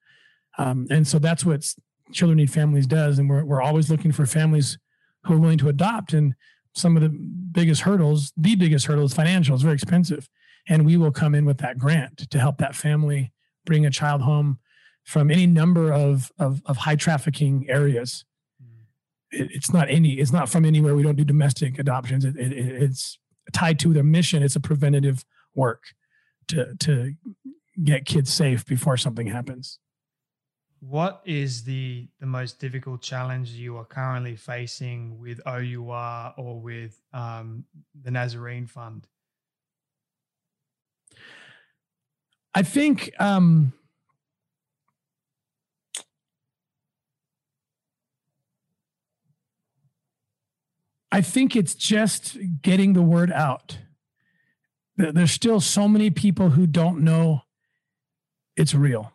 [0.58, 1.66] Um, and so that's what
[2.12, 3.18] Children Need Families does.
[3.18, 4.78] And we're, we're always looking for families
[5.24, 6.14] who are willing to adopt.
[6.14, 6.36] And
[6.76, 9.56] some of the biggest hurdles, the biggest hurdle is financial.
[9.56, 10.30] It's very expensive.
[10.70, 13.32] And we will come in with that grant to help that family
[13.66, 14.60] bring a child home
[15.04, 18.24] from any number of, of, of high trafficking areas.
[19.32, 20.96] It, it's not any, it's not from anywhere.
[20.96, 22.24] We don't do domestic adoptions.
[22.24, 23.18] It, it, it's
[23.54, 24.44] tied to their mission.
[24.44, 25.24] It's a preventative
[25.56, 25.84] work
[26.50, 27.14] to, to
[27.84, 29.80] get kids safe before something happens.
[30.80, 37.00] What is the the most difficult challenge you are currently facing with OUR or with
[37.14, 37.64] um,
[38.02, 39.08] the Nazarene Fund?
[42.54, 43.72] I think um,
[51.14, 53.78] I think it's just getting the word out.
[54.98, 57.42] There's still so many people who don't know
[58.56, 59.14] it's real.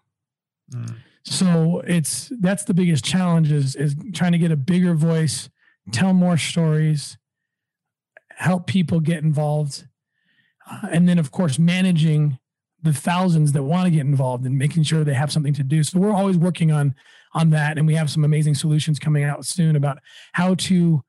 [0.72, 0.94] Mm.
[1.24, 5.51] So it's that's the biggest challenge is is trying to get a bigger voice,
[5.90, 7.18] tell more stories,
[8.30, 9.88] help people get involved,
[10.70, 12.38] uh, and then of course managing
[12.80, 15.82] the thousands that want to get involved and making sure they have something to do.
[15.82, 16.94] So we're always working on
[17.34, 19.99] on that, and we have some amazing solutions coming out soon about
[20.34, 21.03] how to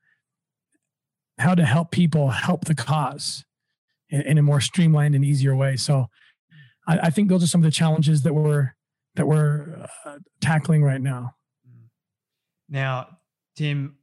[1.40, 3.44] how to help people help the cause
[4.08, 5.76] in, in a more streamlined and easier way.
[5.76, 6.06] So
[6.86, 8.74] I, I think those are some of the challenges that we're
[9.16, 11.34] that we're uh, tackling right now.
[11.68, 11.88] Mm.
[12.68, 13.08] Now,
[13.56, 13.96] Tim,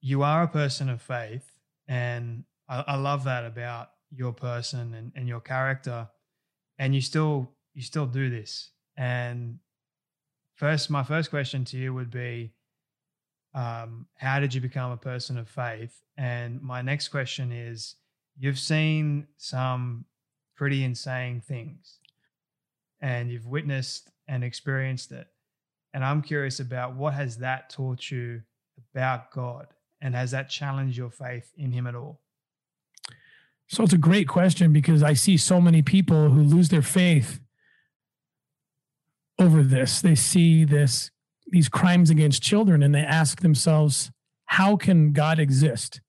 [0.00, 1.48] you are a person of faith,
[1.86, 6.08] and I, I love that about your person and, and your character.
[6.78, 8.70] And you still you still do this.
[8.96, 9.58] And
[10.56, 12.52] first, my first question to you would be,
[13.54, 16.02] um, how did you become a person of faith?
[16.16, 17.96] And my next question is,
[18.38, 20.04] you've seen some
[20.54, 21.98] pretty insane things,
[23.00, 25.26] and you've witnessed and experienced it.
[25.94, 28.42] And I'm curious about what has that taught you
[28.94, 29.66] about God
[30.02, 32.20] and has that challenged your faith in him at all?
[33.68, 37.40] So it's a great question because I see so many people who lose their faith
[39.38, 40.02] over this.
[40.02, 41.10] They see this
[41.52, 44.10] these crimes against children and they ask themselves,
[44.46, 46.00] how can God exist?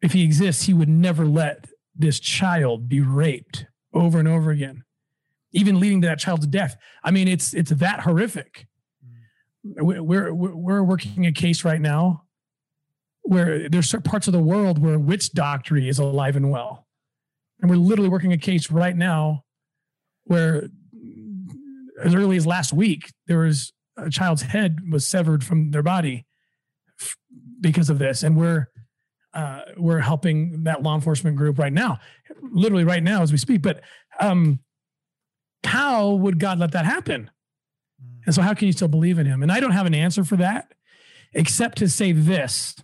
[0.00, 1.66] If he exists, he would never let
[1.96, 4.84] this child be raped over and over again,
[5.52, 6.76] even leading to that child's death.
[7.02, 8.68] I mean, it's it's that horrific.
[9.64, 12.22] We're we're, working a case right now
[13.22, 16.86] where there's certain parts of the world where witch doctrine is alive and well,
[17.60, 19.42] and we're literally working a case right now
[20.24, 20.68] where
[22.02, 26.26] as early as last week there was a child's head was severed from their body
[27.60, 28.68] because of this, and we're
[29.34, 31.98] uh, we're helping that law enforcement group right now,
[32.42, 33.62] literally right now as we speak.
[33.62, 33.82] But
[34.18, 34.60] um,
[35.64, 37.30] how would God let that happen?
[38.24, 39.42] And so, how can you still believe in Him?
[39.42, 40.72] And I don't have an answer for that,
[41.32, 42.76] except to say this: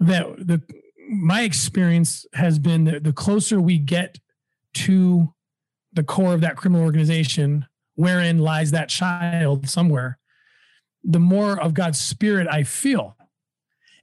[0.00, 0.62] that the
[1.10, 4.18] my experience has been that the closer we get
[4.74, 5.32] to
[5.92, 10.18] the core of that criminal organization, wherein lies that child somewhere,
[11.02, 13.16] the more of God's Spirit I feel.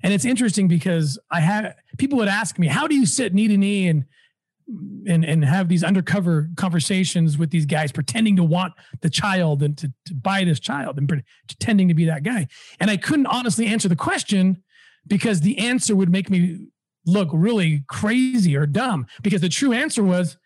[0.03, 3.47] And it's interesting because I have people would ask me, how do you sit knee
[3.47, 4.05] to knee and
[5.07, 9.77] and and have these undercover conversations with these guys pretending to want the child and
[9.77, 11.07] to, to buy this child and
[11.47, 12.47] pretending to be that guy?
[12.79, 14.63] And i couldn't honestly answer the question
[15.07, 16.67] because the answer would make me
[17.05, 20.38] look really crazy or dumb because the true answer was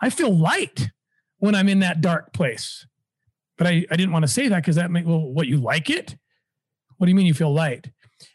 [0.00, 0.90] i feel light
[1.38, 2.86] when i'm in that dark place
[3.56, 5.90] but i, I didn't want to say that because that meant well what you like
[5.90, 6.16] it
[6.96, 7.90] what do you mean you feel light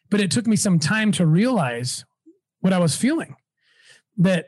[0.09, 2.05] but it took me some time to realize
[2.59, 3.35] what I was feeling.
[4.17, 4.47] That,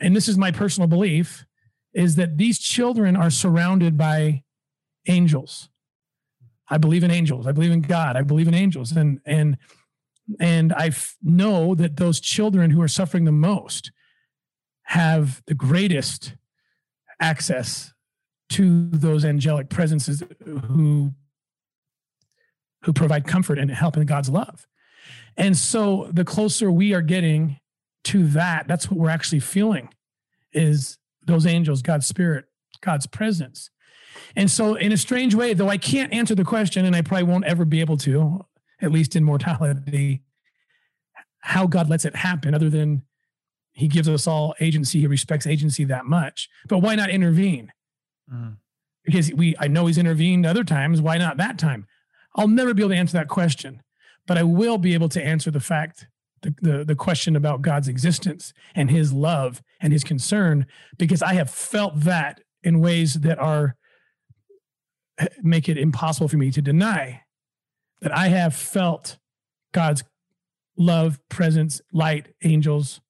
[0.00, 1.44] and this is my personal belief,
[1.92, 4.42] is that these children are surrounded by
[5.06, 5.68] angels.
[6.68, 7.46] I believe in angels.
[7.46, 8.16] I believe in God.
[8.16, 8.92] I believe in angels.
[8.92, 9.58] And and
[10.40, 10.90] and I
[11.22, 13.92] know that those children who are suffering the most
[14.84, 16.34] have the greatest
[17.20, 17.92] access
[18.50, 21.12] to those angelic presences who
[22.82, 24.66] who provide comfort and help in God's love.
[25.36, 27.58] And so the closer we are getting
[28.04, 29.88] to that, that's what we're actually feeling
[30.52, 32.44] is those angels, God's spirit,
[32.80, 33.70] God's presence.
[34.36, 37.24] And so, in a strange way, though I can't answer the question, and I probably
[37.24, 38.44] won't ever be able to,
[38.80, 40.22] at least in mortality,
[41.40, 43.02] how God lets it happen, other than
[43.74, 46.48] He gives us all agency, He respects agency that much.
[46.68, 47.72] But why not intervene?
[48.32, 48.56] Mm.
[49.04, 51.02] Because we, I know He's intervened other times.
[51.02, 51.86] Why not that time?
[52.36, 53.82] I'll never be able to answer that question
[54.26, 56.06] but I will be able to answer the fact,
[56.42, 60.66] the, the, the question about God's existence and his love and his concern,
[60.98, 63.76] because I have felt that in ways that are
[65.42, 67.22] make it impossible for me to deny
[68.00, 69.18] that I have felt
[69.72, 70.02] God's
[70.76, 73.00] love, presence, light, angels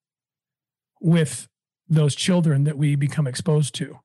[1.05, 1.49] with
[1.89, 4.01] those children that we become exposed to.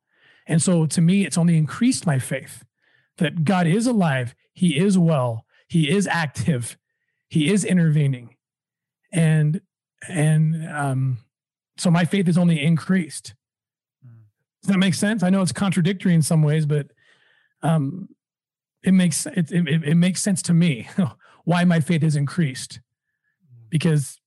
[0.45, 2.63] And so to me, it's only increased my faith
[3.17, 6.77] that God is alive, He is well, He is active,
[7.29, 8.35] he is intervening
[9.13, 9.61] and
[10.07, 11.19] and um
[11.77, 13.35] so my faith is only increased
[14.05, 14.11] mm.
[14.61, 16.87] does that make sense i know it's contradictory in some ways but
[17.61, 18.09] um
[18.83, 20.89] it makes it it, it makes sense to me
[21.45, 23.69] why my faith has increased mm.
[23.69, 24.19] because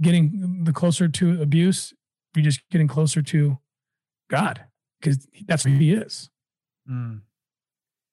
[0.00, 1.92] getting the closer to abuse
[2.34, 3.58] you're just getting closer to
[4.28, 4.64] god
[5.00, 6.30] because that's who he is
[6.88, 7.20] mm.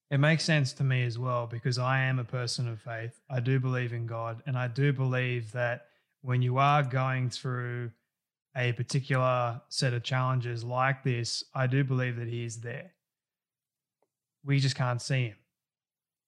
[0.09, 3.19] It makes sense to me as well because I am a person of faith.
[3.29, 4.41] I do believe in God.
[4.45, 5.87] And I do believe that
[6.21, 7.91] when you are going through
[8.55, 12.93] a particular set of challenges like this, I do believe that He is there.
[14.45, 15.35] We just can't see Him.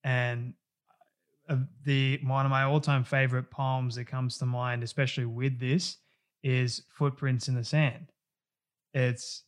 [0.04, 0.54] And
[1.48, 5.98] uh, the one of my all-time favorite poems that comes to mind, especially with this,
[6.44, 8.12] is "Footprints in the Sand."
[8.94, 9.44] It's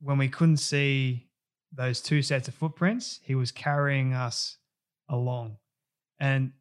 [0.00, 1.28] when we couldn't see
[1.72, 4.56] those two sets of footprints, he was carrying us
[5.08, 5.56] along.
[6.18, 6.52] And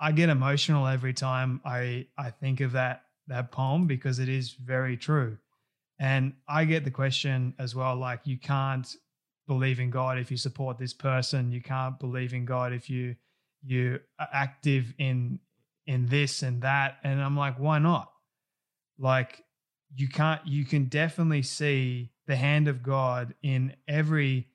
[0.00, 4.52] I get emotional every time I I think of that that poem because it is
[4.52, 5.38] very true.
[5.98, 8.88] And I get the question as well like you can't
[9.46, 13.16] believe in God if you support this person, you can't believe in God if you
[13.62, 15.38] you are active in
[15.86, 18.09] in this and that and I'm like why not?
[19.00, 19.42] Like
[19.96, 24.46] you can't you can definitely see the hand of God in every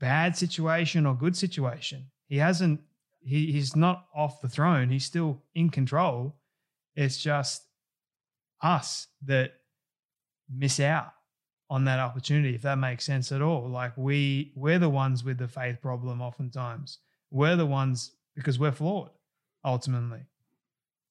[0.00, 2.06] bad situation or good situation.
[2.26, 2.80] He hasn't,
[3.20, 4.88] he, he's not off the throne.
[4.88, 6.34] He's still in control.
[6.96, 7.62] It's just
[8.62, 9.52] us that
[10.52, 11.12] miss out
[11.68, 13.68] on that opportunity, if that makes sense at all.
[13.68, 16.98] Like we, we're the ones with the faith problem oftentimes.
[17.30, 19.10] We're the ones because we're flawed
[19.64, 20.22] ultimately.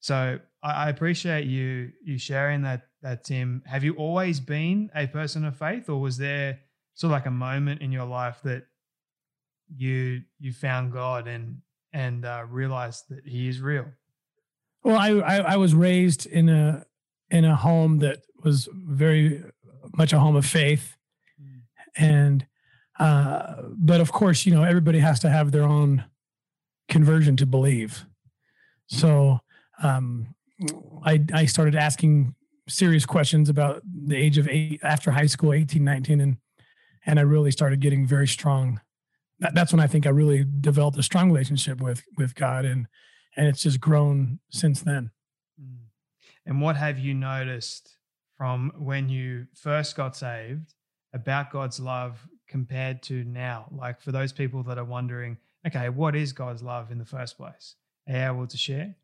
[0.06, 3.64] So I, I appreciate you you sharing that that Tim.
[3.66, 6.60] Have you always been a person of faith, or was there
[6.94, 8.68] sort of like a moment in your life that
[9.76, 13.88] you you found God and and uh, realize that He is real?
[14.84, 16.86] Well, I, I I was raised in a
[17.32, 19.44] in a home that was very
[19.98, 20.96] much a home of faith,
[21.42, 21.62] mm.
[21.98, 22.46] and
[23.00, 26.04] uh, but of course, you know, everybody has to have their own
[26.90, 28.06] conversion to believe.
[28.86, 29.40] So
[29.82, 30.36] um,
[31.04, 32.36] I I started asking
[32.68, 36.38] serious questions about the age of eight after high school, 18, 19, and
[37.06, 38.82] and I really started getting very strong.
[39.40, 42.88] That, that's when I think I really developed a strong relationship with with God, and
[43.36, 45.12] and it's just grown since then.
[45.62, 45.86] Mm.
[46.46, 47.98] And what have you noticed
[48.38, 50.74] from when you first got saved
[51.14, 53.68] about God's love compared to now?
[53.72, 57.38] Like for those people that are wondering, okay, what is God's love in the first
[57.38, 57.76] place?
[58.08, 58.96] Are you able to share?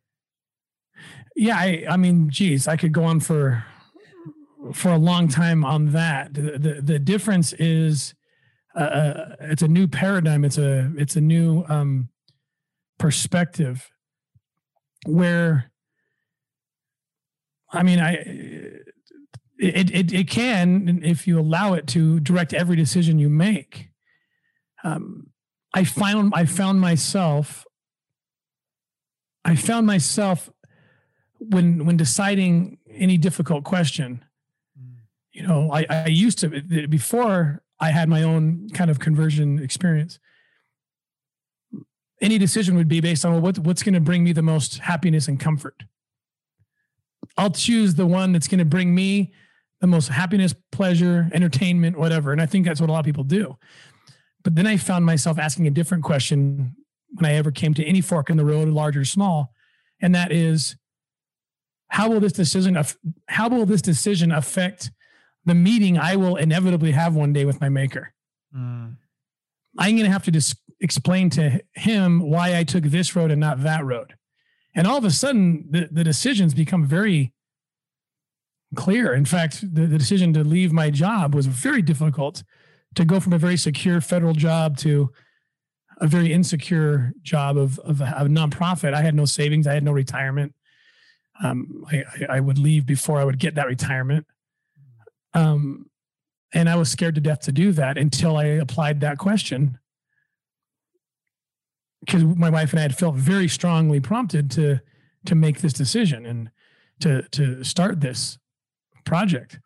[1.36, 3.64] Yeah, I, I mean, geez, I could go on for
[4.74, 6.34] for a long time on that.
[6.34, 8.14] The the, the difference is,
[8.76, 10.46] uh, uh, it's a new paradigm.
[10.46, 12.10] It's a it's a new um,
[13.00, 13.90] perspective
[15.06, 15.72] where,
[17.72, 18.14] I mean, I
[19.58, 23.90] it, it it can if you allow it to direct every decision you make.
[24.84, 25.28] Um,
[25.74, 27.66] I found I found myself
[29.44, 30.50] I found myself
[31.50, 34.24] when when deciding any difficult question,
[34.80, 34.94] mm.
[35.32, 40.20] you know, I, I used to before I had my own kind of conversion experience.
[42.22, 44.78] Any decision would be based on well, what, what's going to bring me the most
[44.78, 45.84] happiness and comfort.
[47.38, 49.34] I'll choose the one that's going to bring me
[49.80, 52.32] the most happiness, pleasure, entertainment, whatever.
[52.32, 53.58] And I think that's what a lot of people do.
[54.44, 56.76] But then I found myself asking a different question
[57.14, 59.54] when I ever came to any fork in the road, large or small,
[60.00, 60.76] and that is,
[61.92, 62.82] how will this decision
[63.28, 64.92] how will this decision affect
[65.44, 68.14] the meeting I will inevitably have one day with my maker?
[68.56, 68.96] Mm.
[69.78, 73.42] I'm going to have to dis- explain to him why I took this road and
[73.42, 74.16] not that road.
[74.74, 77.34] And all of a sudden, the, the decisions become very
[78.76, 79.14] clear.
[79.14, 82.44] In fact, the, the decision to leave my job was very difficult
[82.96, 85.12] to go from a very secure federal job to
[85.98, 88.94] a very insecure job of, of a, a nonprofit.
[88.94, 90.54] I had no savings, I had no retirement
[91.44, 94.26] um, I, I would leave before I would get that retirement.
[95.34, 95.90] Um,
[96.54, 99.80] and I was scared to death to do that until I applied that question.
[102.02, 104.82] Because my wife and I had felt very strongly prompted to
[105.26, 106.50] to make this decision and
[107.00, 108.40] to to start this
[109.06, 109.60] project.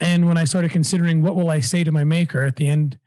[0.00, 2.98] And when I started considering what will I say to my maker at the end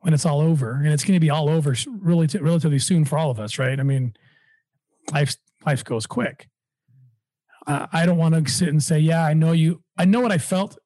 [0.00, 3.18] when it's all over, and it's going to be all over really relatively soon for
[3.18, 3.78] all of us, right?
[3.78, 4.14] I mean,
[5.12, 6.48] life life goes quick.
[7.68, 9.82] Uh, I don't want to sit and say, yeah, I know you.
[9.98, 10.78] I know what I felt.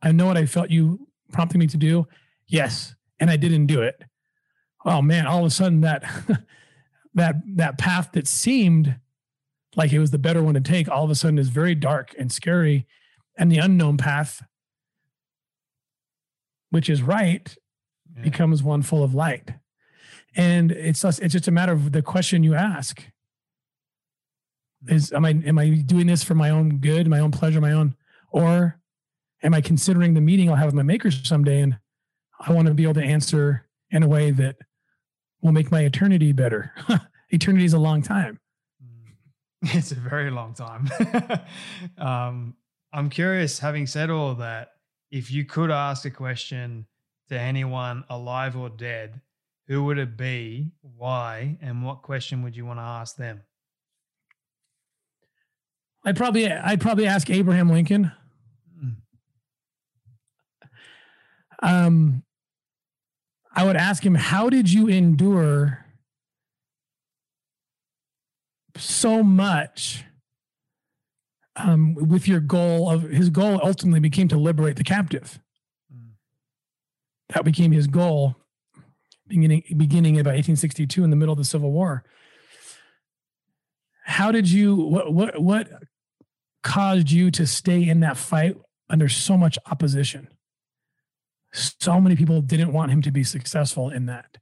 [0.00, 2.06] I know what I felt you prompting me to do.
[2.46, 4.00] Yes, and I didn't do it.
[4.84, 5.26] Oh man!
[5.26, 6.04] All of a sudden, that
[7.14, 8.96] that that path that seemed
[9.74, 12.14] like it was the better one to take, all of a sudden is very dark
[12.16, 12.86] and scary,
[13.36, 14.40] and the unknown path,
[16.70, 17.56] which is right,
[18.16, 18.22] yeah.
[18.22, 19.50] becomes one full of light.
[20.36, 23.02] And it's it's just a matter of the question you ask
[24.88, 27.72] is am I am I doing this for my own good, my own pleasure, my
[27.72, 27.96] own,
[28.30, 28.78] or
[29.42, 31.78] am I considering the meeting I'll have with my maker someday and
[32.40, 34.56] I want to be able to answer in a way that
[35.42, 36.72] will make my eternity better.
[37.30, 38.38] eternity is a long time.
[39.62, 40.88] It's a very long time.
[41.98, 42.54] um,
[42.94, 44.70] I'm curious, having said all that,
[45.10, 46.86] if you could ask a question
[47.28, 49.20] to anyone alive or dead,
[49.66, 53.42] who would it be, why, and what question would you want to ask them?
[56.04, 58.12] I'd probably I'd probably ask Abraham Lincoln.
[61.62, 62.22] Um,
[63.54, 65.84] I would ask him, "How did you endure
[68.76, 70.04] so much?"
[71.56, 75.38] Um, with your goal of his goal ultimately became to liberate the captive.
[77.30, 78.36] That became his goal,
[79.28, 82.04] beginning beginning about 1862 in the middle of the Civil War.
[84.04, 85.68] How did you what what what
[86.62, 88.56] caused you to stay in that fight
[88.88, 90.28] under so much opposition?
[91.52, 94.38] So many people didn't want him to be successful in that.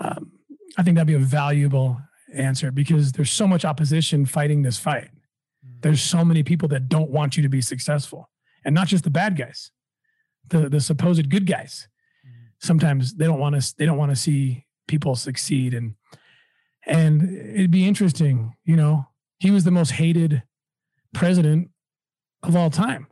[0.00, 0.32] Um,
[0.76, 2.00] I think that'd be a valuable
[2.32, 5.10] answer because there's so much opposition fighting this fight.
[5.64, 5.82] Mm.
[5.82, 8.28] There's so many people that don't want you to be successful,
[8.64, 9.70] and not just the bad guys,
[10.48, 11.88] the the supposed good guys.
[12.26, 12.30] Mm.
[12.58, 15.94] Sometimes they don't want to they don't want to see people succeed, and
[16.86, 17.22] and
[17.54, 19.06] it'd be interesting, you know.
[19.38, 20.42] He was the most hated
[21.14, 21.70] president
[22.42, 23.06] of all time.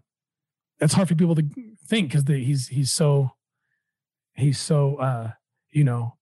[0.79, 1.45] That's hard for people to
[1.87, 3.31] think because he's he's so
[4.35, 5.31] he's so uh,
[5.71, 6.17] you know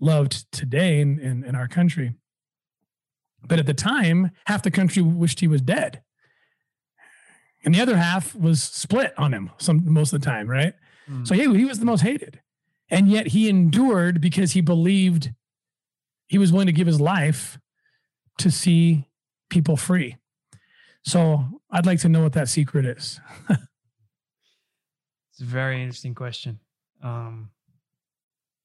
[0.00, 2.14] loved today in, in, in our country.
[3.42, 6.02] But at the time, half the country wished he was dead.
[7.64, 10.74] And the other half was split on him some most of the time, right?
[11.10, 11.26] Mm.
[11.26, 12.40] So he, he was the most hated.
[12.90, 15.32] And yet he endured because he believed
[16.26, 17.58] he was willing to give his life
[18.38, 19.06] to see
[19.48, 20.16] people free.
[21.04, 23.20] So I'd like to know what that secret is.
[23.50, 23.60] it's
[25.40, 26.58] a very interesting question.
[27.02, 27.50] Um,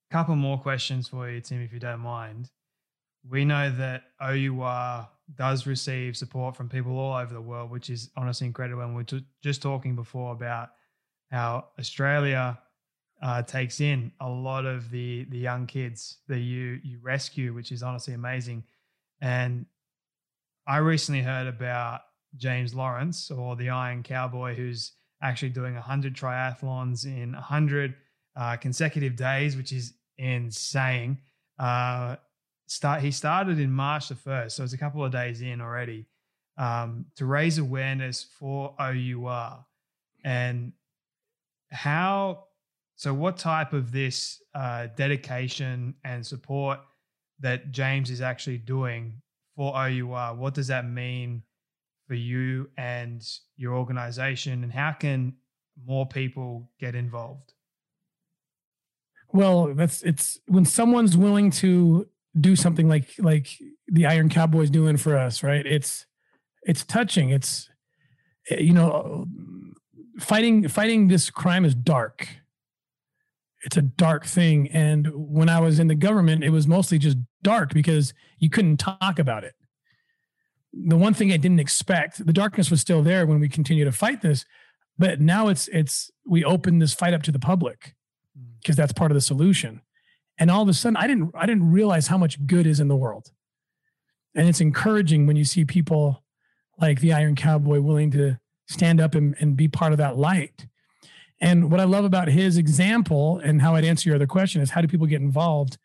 [0.09, 2.49] couple more questions for you, Tim, if you don't mind.
[3.29, 8.09] We know that OUR does receive support from people all over the world, which is
[8.15, 8.81] honestly incredible.
[8.81, 10.69] And we are just talking before about
[11.29, 12.57] how Australia
[13.21, 17.71] uh, takes in a lot of the the young kids that you you rescue, which
[17.71, 18.63] is honestly amazing.
[19.21, 19.65] And
[20.65, 22.01] I recently heard about
[22.37, 27.95] James Lawrence or the Iron Cowboy, who's actually doing 100 triathlons in 100
[28.35, 31.17] uh, consecutive days, which is insane.
[31.57, 32.15] Uh,
[32.67, 36.05] start he started in March the first, so it's a couple of days in already
[36.57, 39.65] um, to raise awareness for OUR
[40.23, 40.73] and
[41.71, 42.45] how.
[42.95, 46.79] So, what type of this uh, dedication and support
[47.39, 49.21] that James is actually doing
[49.55, 50.35] for OUR?
[50.35, 51.43] What does that mean
[52.09, 53.23] for you and
[53.55, 55.35] your organization, and how can
[55.85, 57.53] more people get involved?
[59.31, 62.07] Well, that's it's when someone's willing to
[62.41, 63.49] do something like like
[63.87, 65.63] the Iron Cowboys doing for us, right?
[65.63, 66.07] It's
[66.63, 67.29] it's touching.
[67.29, 67.69] It's
[68.49, 69.27] you know,
[70.19, 72.27] fighting fighting this crime is dark.
[73.65, 77.17] It's a dark thing, and when I was in the government, it was mostly just
[77.43, 79.53] dark because you couldn't talk about it.
[80.73, 83.91] The one thing I didn't expect, the darkness was still there when we continue to
[83.91, 84.45] fight this,
[84.97, 87.95] but now it's it's we open this fight up to the public
[88.37, 88.45] mm.
[88.59, 89.81] because that's part of the solution.
[90.37, 92.87] And all of a sudden, I didn't I didn't realize how much good is in
[92.87, 93.31] the world.
[94.35, 96.23] And it's encouraging when you see people
[96.79, 100.67] like the Iron Cowboy willing to stand up and, and be part of that light.
[101.41, 104.71] And what I love about his example and how I'd answer your other question is
[104.71, 105.77] how do people get involved?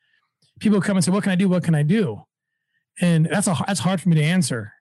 [0.60, 1.48] People come and say, What can I do?
[1.48, 2.24] What can I do?
[3.00, 4.72] And that's a that's hard for me to answer.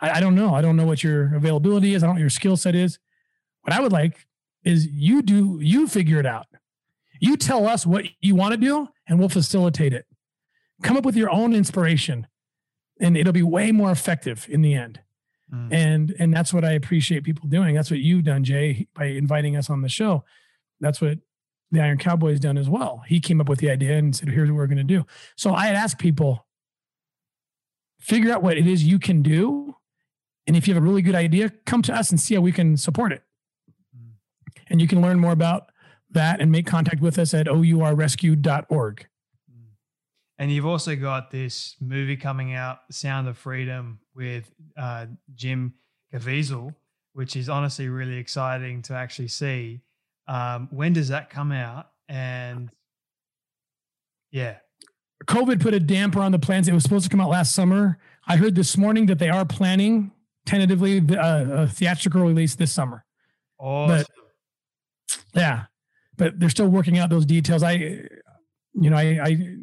[0.00, 0.54] I, I don't know.
[0.54, 2.02] I don't know what your availability is.
[2.02, 2.98] I don't know what your skill set is.
[3.62, 4.26] What I would like
[4.64, 6.46] is you do you figure it out.
[7.20, 10.06] You tell us what you want to do and we'll facilitate it.
[10.82, 12.26] Come up with your own inspiration
[13.00, 15.00] and it'll be way more effective in the end.
[15.52, 15.72] Mm.
[15.72, 17.74] And and that's what I appreciate people doing.
[17.74, 20.24] That's what you've done, Jay, by inviting us on the show.
[20.80, 21.18] That's what
[21.70, 23.02] the Iron Cowboy's done as well.
[23.06, 25.06] He came up with the idea and said, "Here's what we're going to do."
[25.36, 26.46] So I had asked people,
[27.98, 29.76] figure out what it is you can do,
[30.46, 32.52] and if you have a really good idea, come to us and see how we
[32.52, 33.22] can support it.
[33.96, 34.12] Mm.
[34.68, 35.70] And you can learn more about
[36.10, 39.06] that and make contact with us at ourrescue.org.
[40.38, 45.74] And you've also got this movie coming out, Sound of Freedom, with uh, Jim
[46.14, 46.74] Caviezel,
[47.12, 49.80] which is honestly really exciting to actually see.
[50.28, 51.88] Um, when does that come out?
[52.08, 52.70] And
[54.30, 54.58] yeah.
[55.26, 56.68] COVID put a damper on the plans.
[56.68, 57.98] It was supposed to come out last summer.
[58.26, 60.12] I heard this morning that they are planning
[60.46, 63.04] tentatively uh, a theatrical release this summer.
[63.58, 64.04] Awesome.
[64.06, 65.64] But, yeah
[66.18, 67.62] but they're still working out those details.
[67.62, 67.72] I,
[68.74, 69.56] you know, I, I,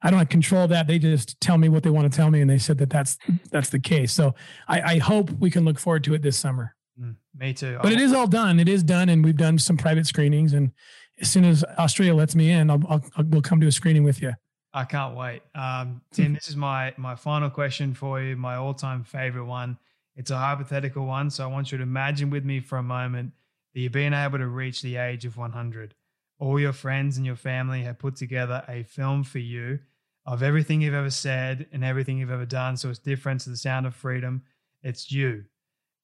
[0.00, 0.86] I don't control that.
[0.86, 3.18] They just tell me what they want to tell me, and they said that that's
[3.50, 4.12] that's the case.
[4.12, 4.34] So
[4.66, 6.74] I, I hope we can look forward to it this summer.
[6.98, 7.78] Mm, me too.
[7.82, 8.58] But it is all done.
[8.58, 10.54] It is done, and we've done some private screenings.
[10.54, 10.72] And
[11.20, 14.04] as soon as Australia lets me in, I'll, I'll, I'll we'll come to a screening
[14.04, 14.32] with you.
[14.74, 15.42] I can't wait.
[15.54, 18.36] Um, Tim, this is my my final question for you.
[18.36, 19.78] My all time favorite one.
[20.14, 23.32] It's a hypothetical one, so I want you to imagine with me for a moment
[23.72, 25.94] that you've been able to reach the age of 100.
[26.38, 29.78] All your friends and your family have put together a film for you
[30.26, 32.76] of everything you've ever said and everything you've ever done.
[32.76, 34.42] So it's different to the sound of freedom.
[34.82, 35.44] It's you.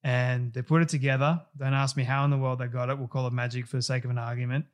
[0.02, 1.42] And they put it together.
[1.56, 2.98] Don't ask me how in the world they got it.
[2.98, 4.64] We'll call it magic for the sake of an argument.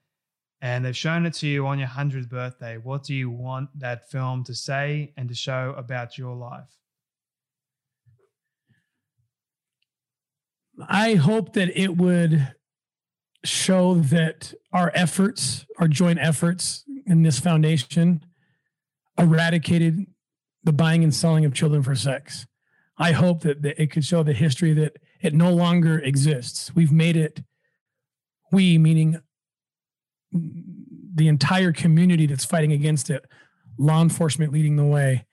[0.64, 2.78] And they've shown it to you on your 100th birthday.
[2.78, 6.70] What do you want that film to say and to show about your life?
[10.88, 12.54] I hope that it would
[13.44, 18.24] show that our efforts, our joint efforts in this foundation,
[19.18, 20.06] eradicated
[20.62, 22.46] the buying and selling of children for sex.
[22.96, 26.74] I hope that, it could show the history that it no longer exists.
[26.74, 27.42] We've made it,
[28.50, 29.20] we, meaning
[30.34, 33.24] the entire community that's fighting against it,
[33.78, 35.26] law enforcement leading the way,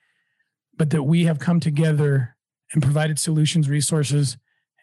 [0.78, 2.36] but that we have come together
[2.74, 4.38] and provided solutions, resources,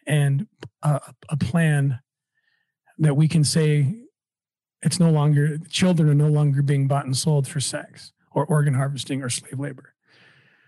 [0.05, 0.47] and
[0.83, 0.99] a,
[1.29, 1.99] a plan
[2.97, 3.95] that we can say
[4.81, 8.45] it's no longer children are no longer being bought and sold for sex or or
[8.45, 9.93] organ harvesting or slave labor.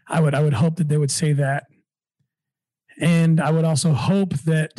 [0.08, 1.68] I would I would hope that they would say that.
[2.99, 4.72] And I would also hope that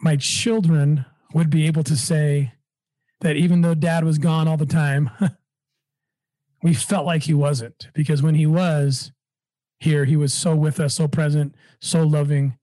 [0.00, 2.52] my children would be able to say
[3.26, 5.10] that even though dad was gone all the time,
[6.62, 9.10] we felt like he wasn't because when he was
[9.80, 12.56] here, he was so with us, so present, so loving.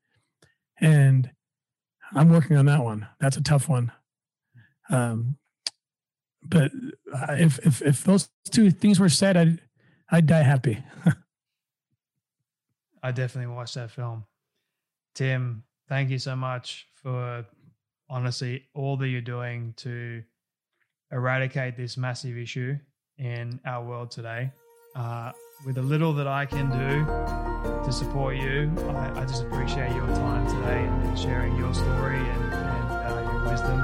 [0.79, 1.29] And
[2.13, 3.09] I'm working on that one.
[3.19, 3.91] That's a tough one.
[4.89, 5.35] Um,
[6.41, 6.71] but
[7.31, 9.59] if if if those two things were said, I'd
[10.09, 10.81] I'd die happy.
[13.03, 14.23] I definitely watched that film.
[15.13, 17.45] Tim, thank you so much for
[18.09, 20.23] honestly all that you're doing to
[21.13, 22.75] eradicate this massive issue
[23.17, 24.51] in our world today.
[24.95, 25.31] Uh,
[25.65, 27.05] with the little that I can do
[27.85, 32.53] to support you, I, I just appreciate your time today and, sharing your story and,
[32.53, 33.79] and uh, your wisdom.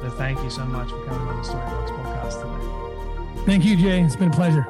[0.00, 3.44] So thank you so much for coming on the Storybox podcast today.
[3.44, 4.02] Thank you, Jay.
[4.02, 4.66] It's been a pleasure.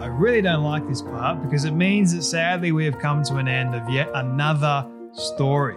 [0.00, 3.36] I really don't like this part because it means that sadly we have come to
[3.36, 5.76] an end of yet another story.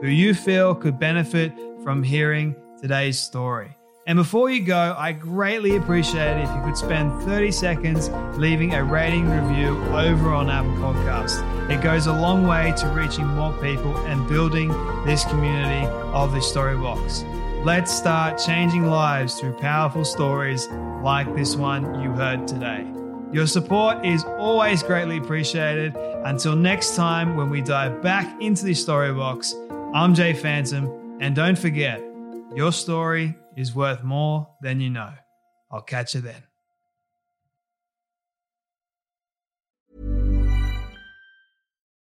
[0.00, 3.76] who you feel could benefit from hearing today's story.
[4.06, 8.74] And before you go, I greatly appreciate it if you could spend 30 seconds leaving
[8.74, 11.42] a rating review over on Apple Podcasts.
[11.68, 14.68] It goes a long way to reaching more people and building
[15.04, 17.64] this community of the Storybox.
[17.64, 20.68] Let's start changing lives through powerful stories
[21.02, 22.86] like this one you heard today.
[23.32, 25.96] Your support is always greatly appreciated.
[26.24, 29.52] Until next time, when we dive back into the Storybox,
[29.96, 32.02] I'm Jay Phantom, and don't forget,
[32.54, 35.14] your story is worth more than you know.
[35.70, 36.42] I'll catch you then.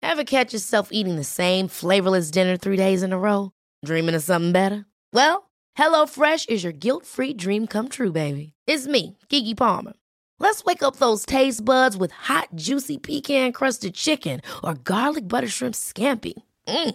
[0.02, 3.50] Ever catch yourself eating the same flavorless dinner three days in a row?
[3.84, 4.86] Dreaming of something better?
[5.12, 8.54] Well, HelloFresh is your guilt free dream come true, baby.
[8.66, 9.92] It's me, Keke Palmer.
[10.38, 15.48] Let's wake up those taste buds with hot, juicy pecan crusted chicken or garlic butter
[15.48, 16.32] shrimp scampi.
[16.66, 16.94] Mm.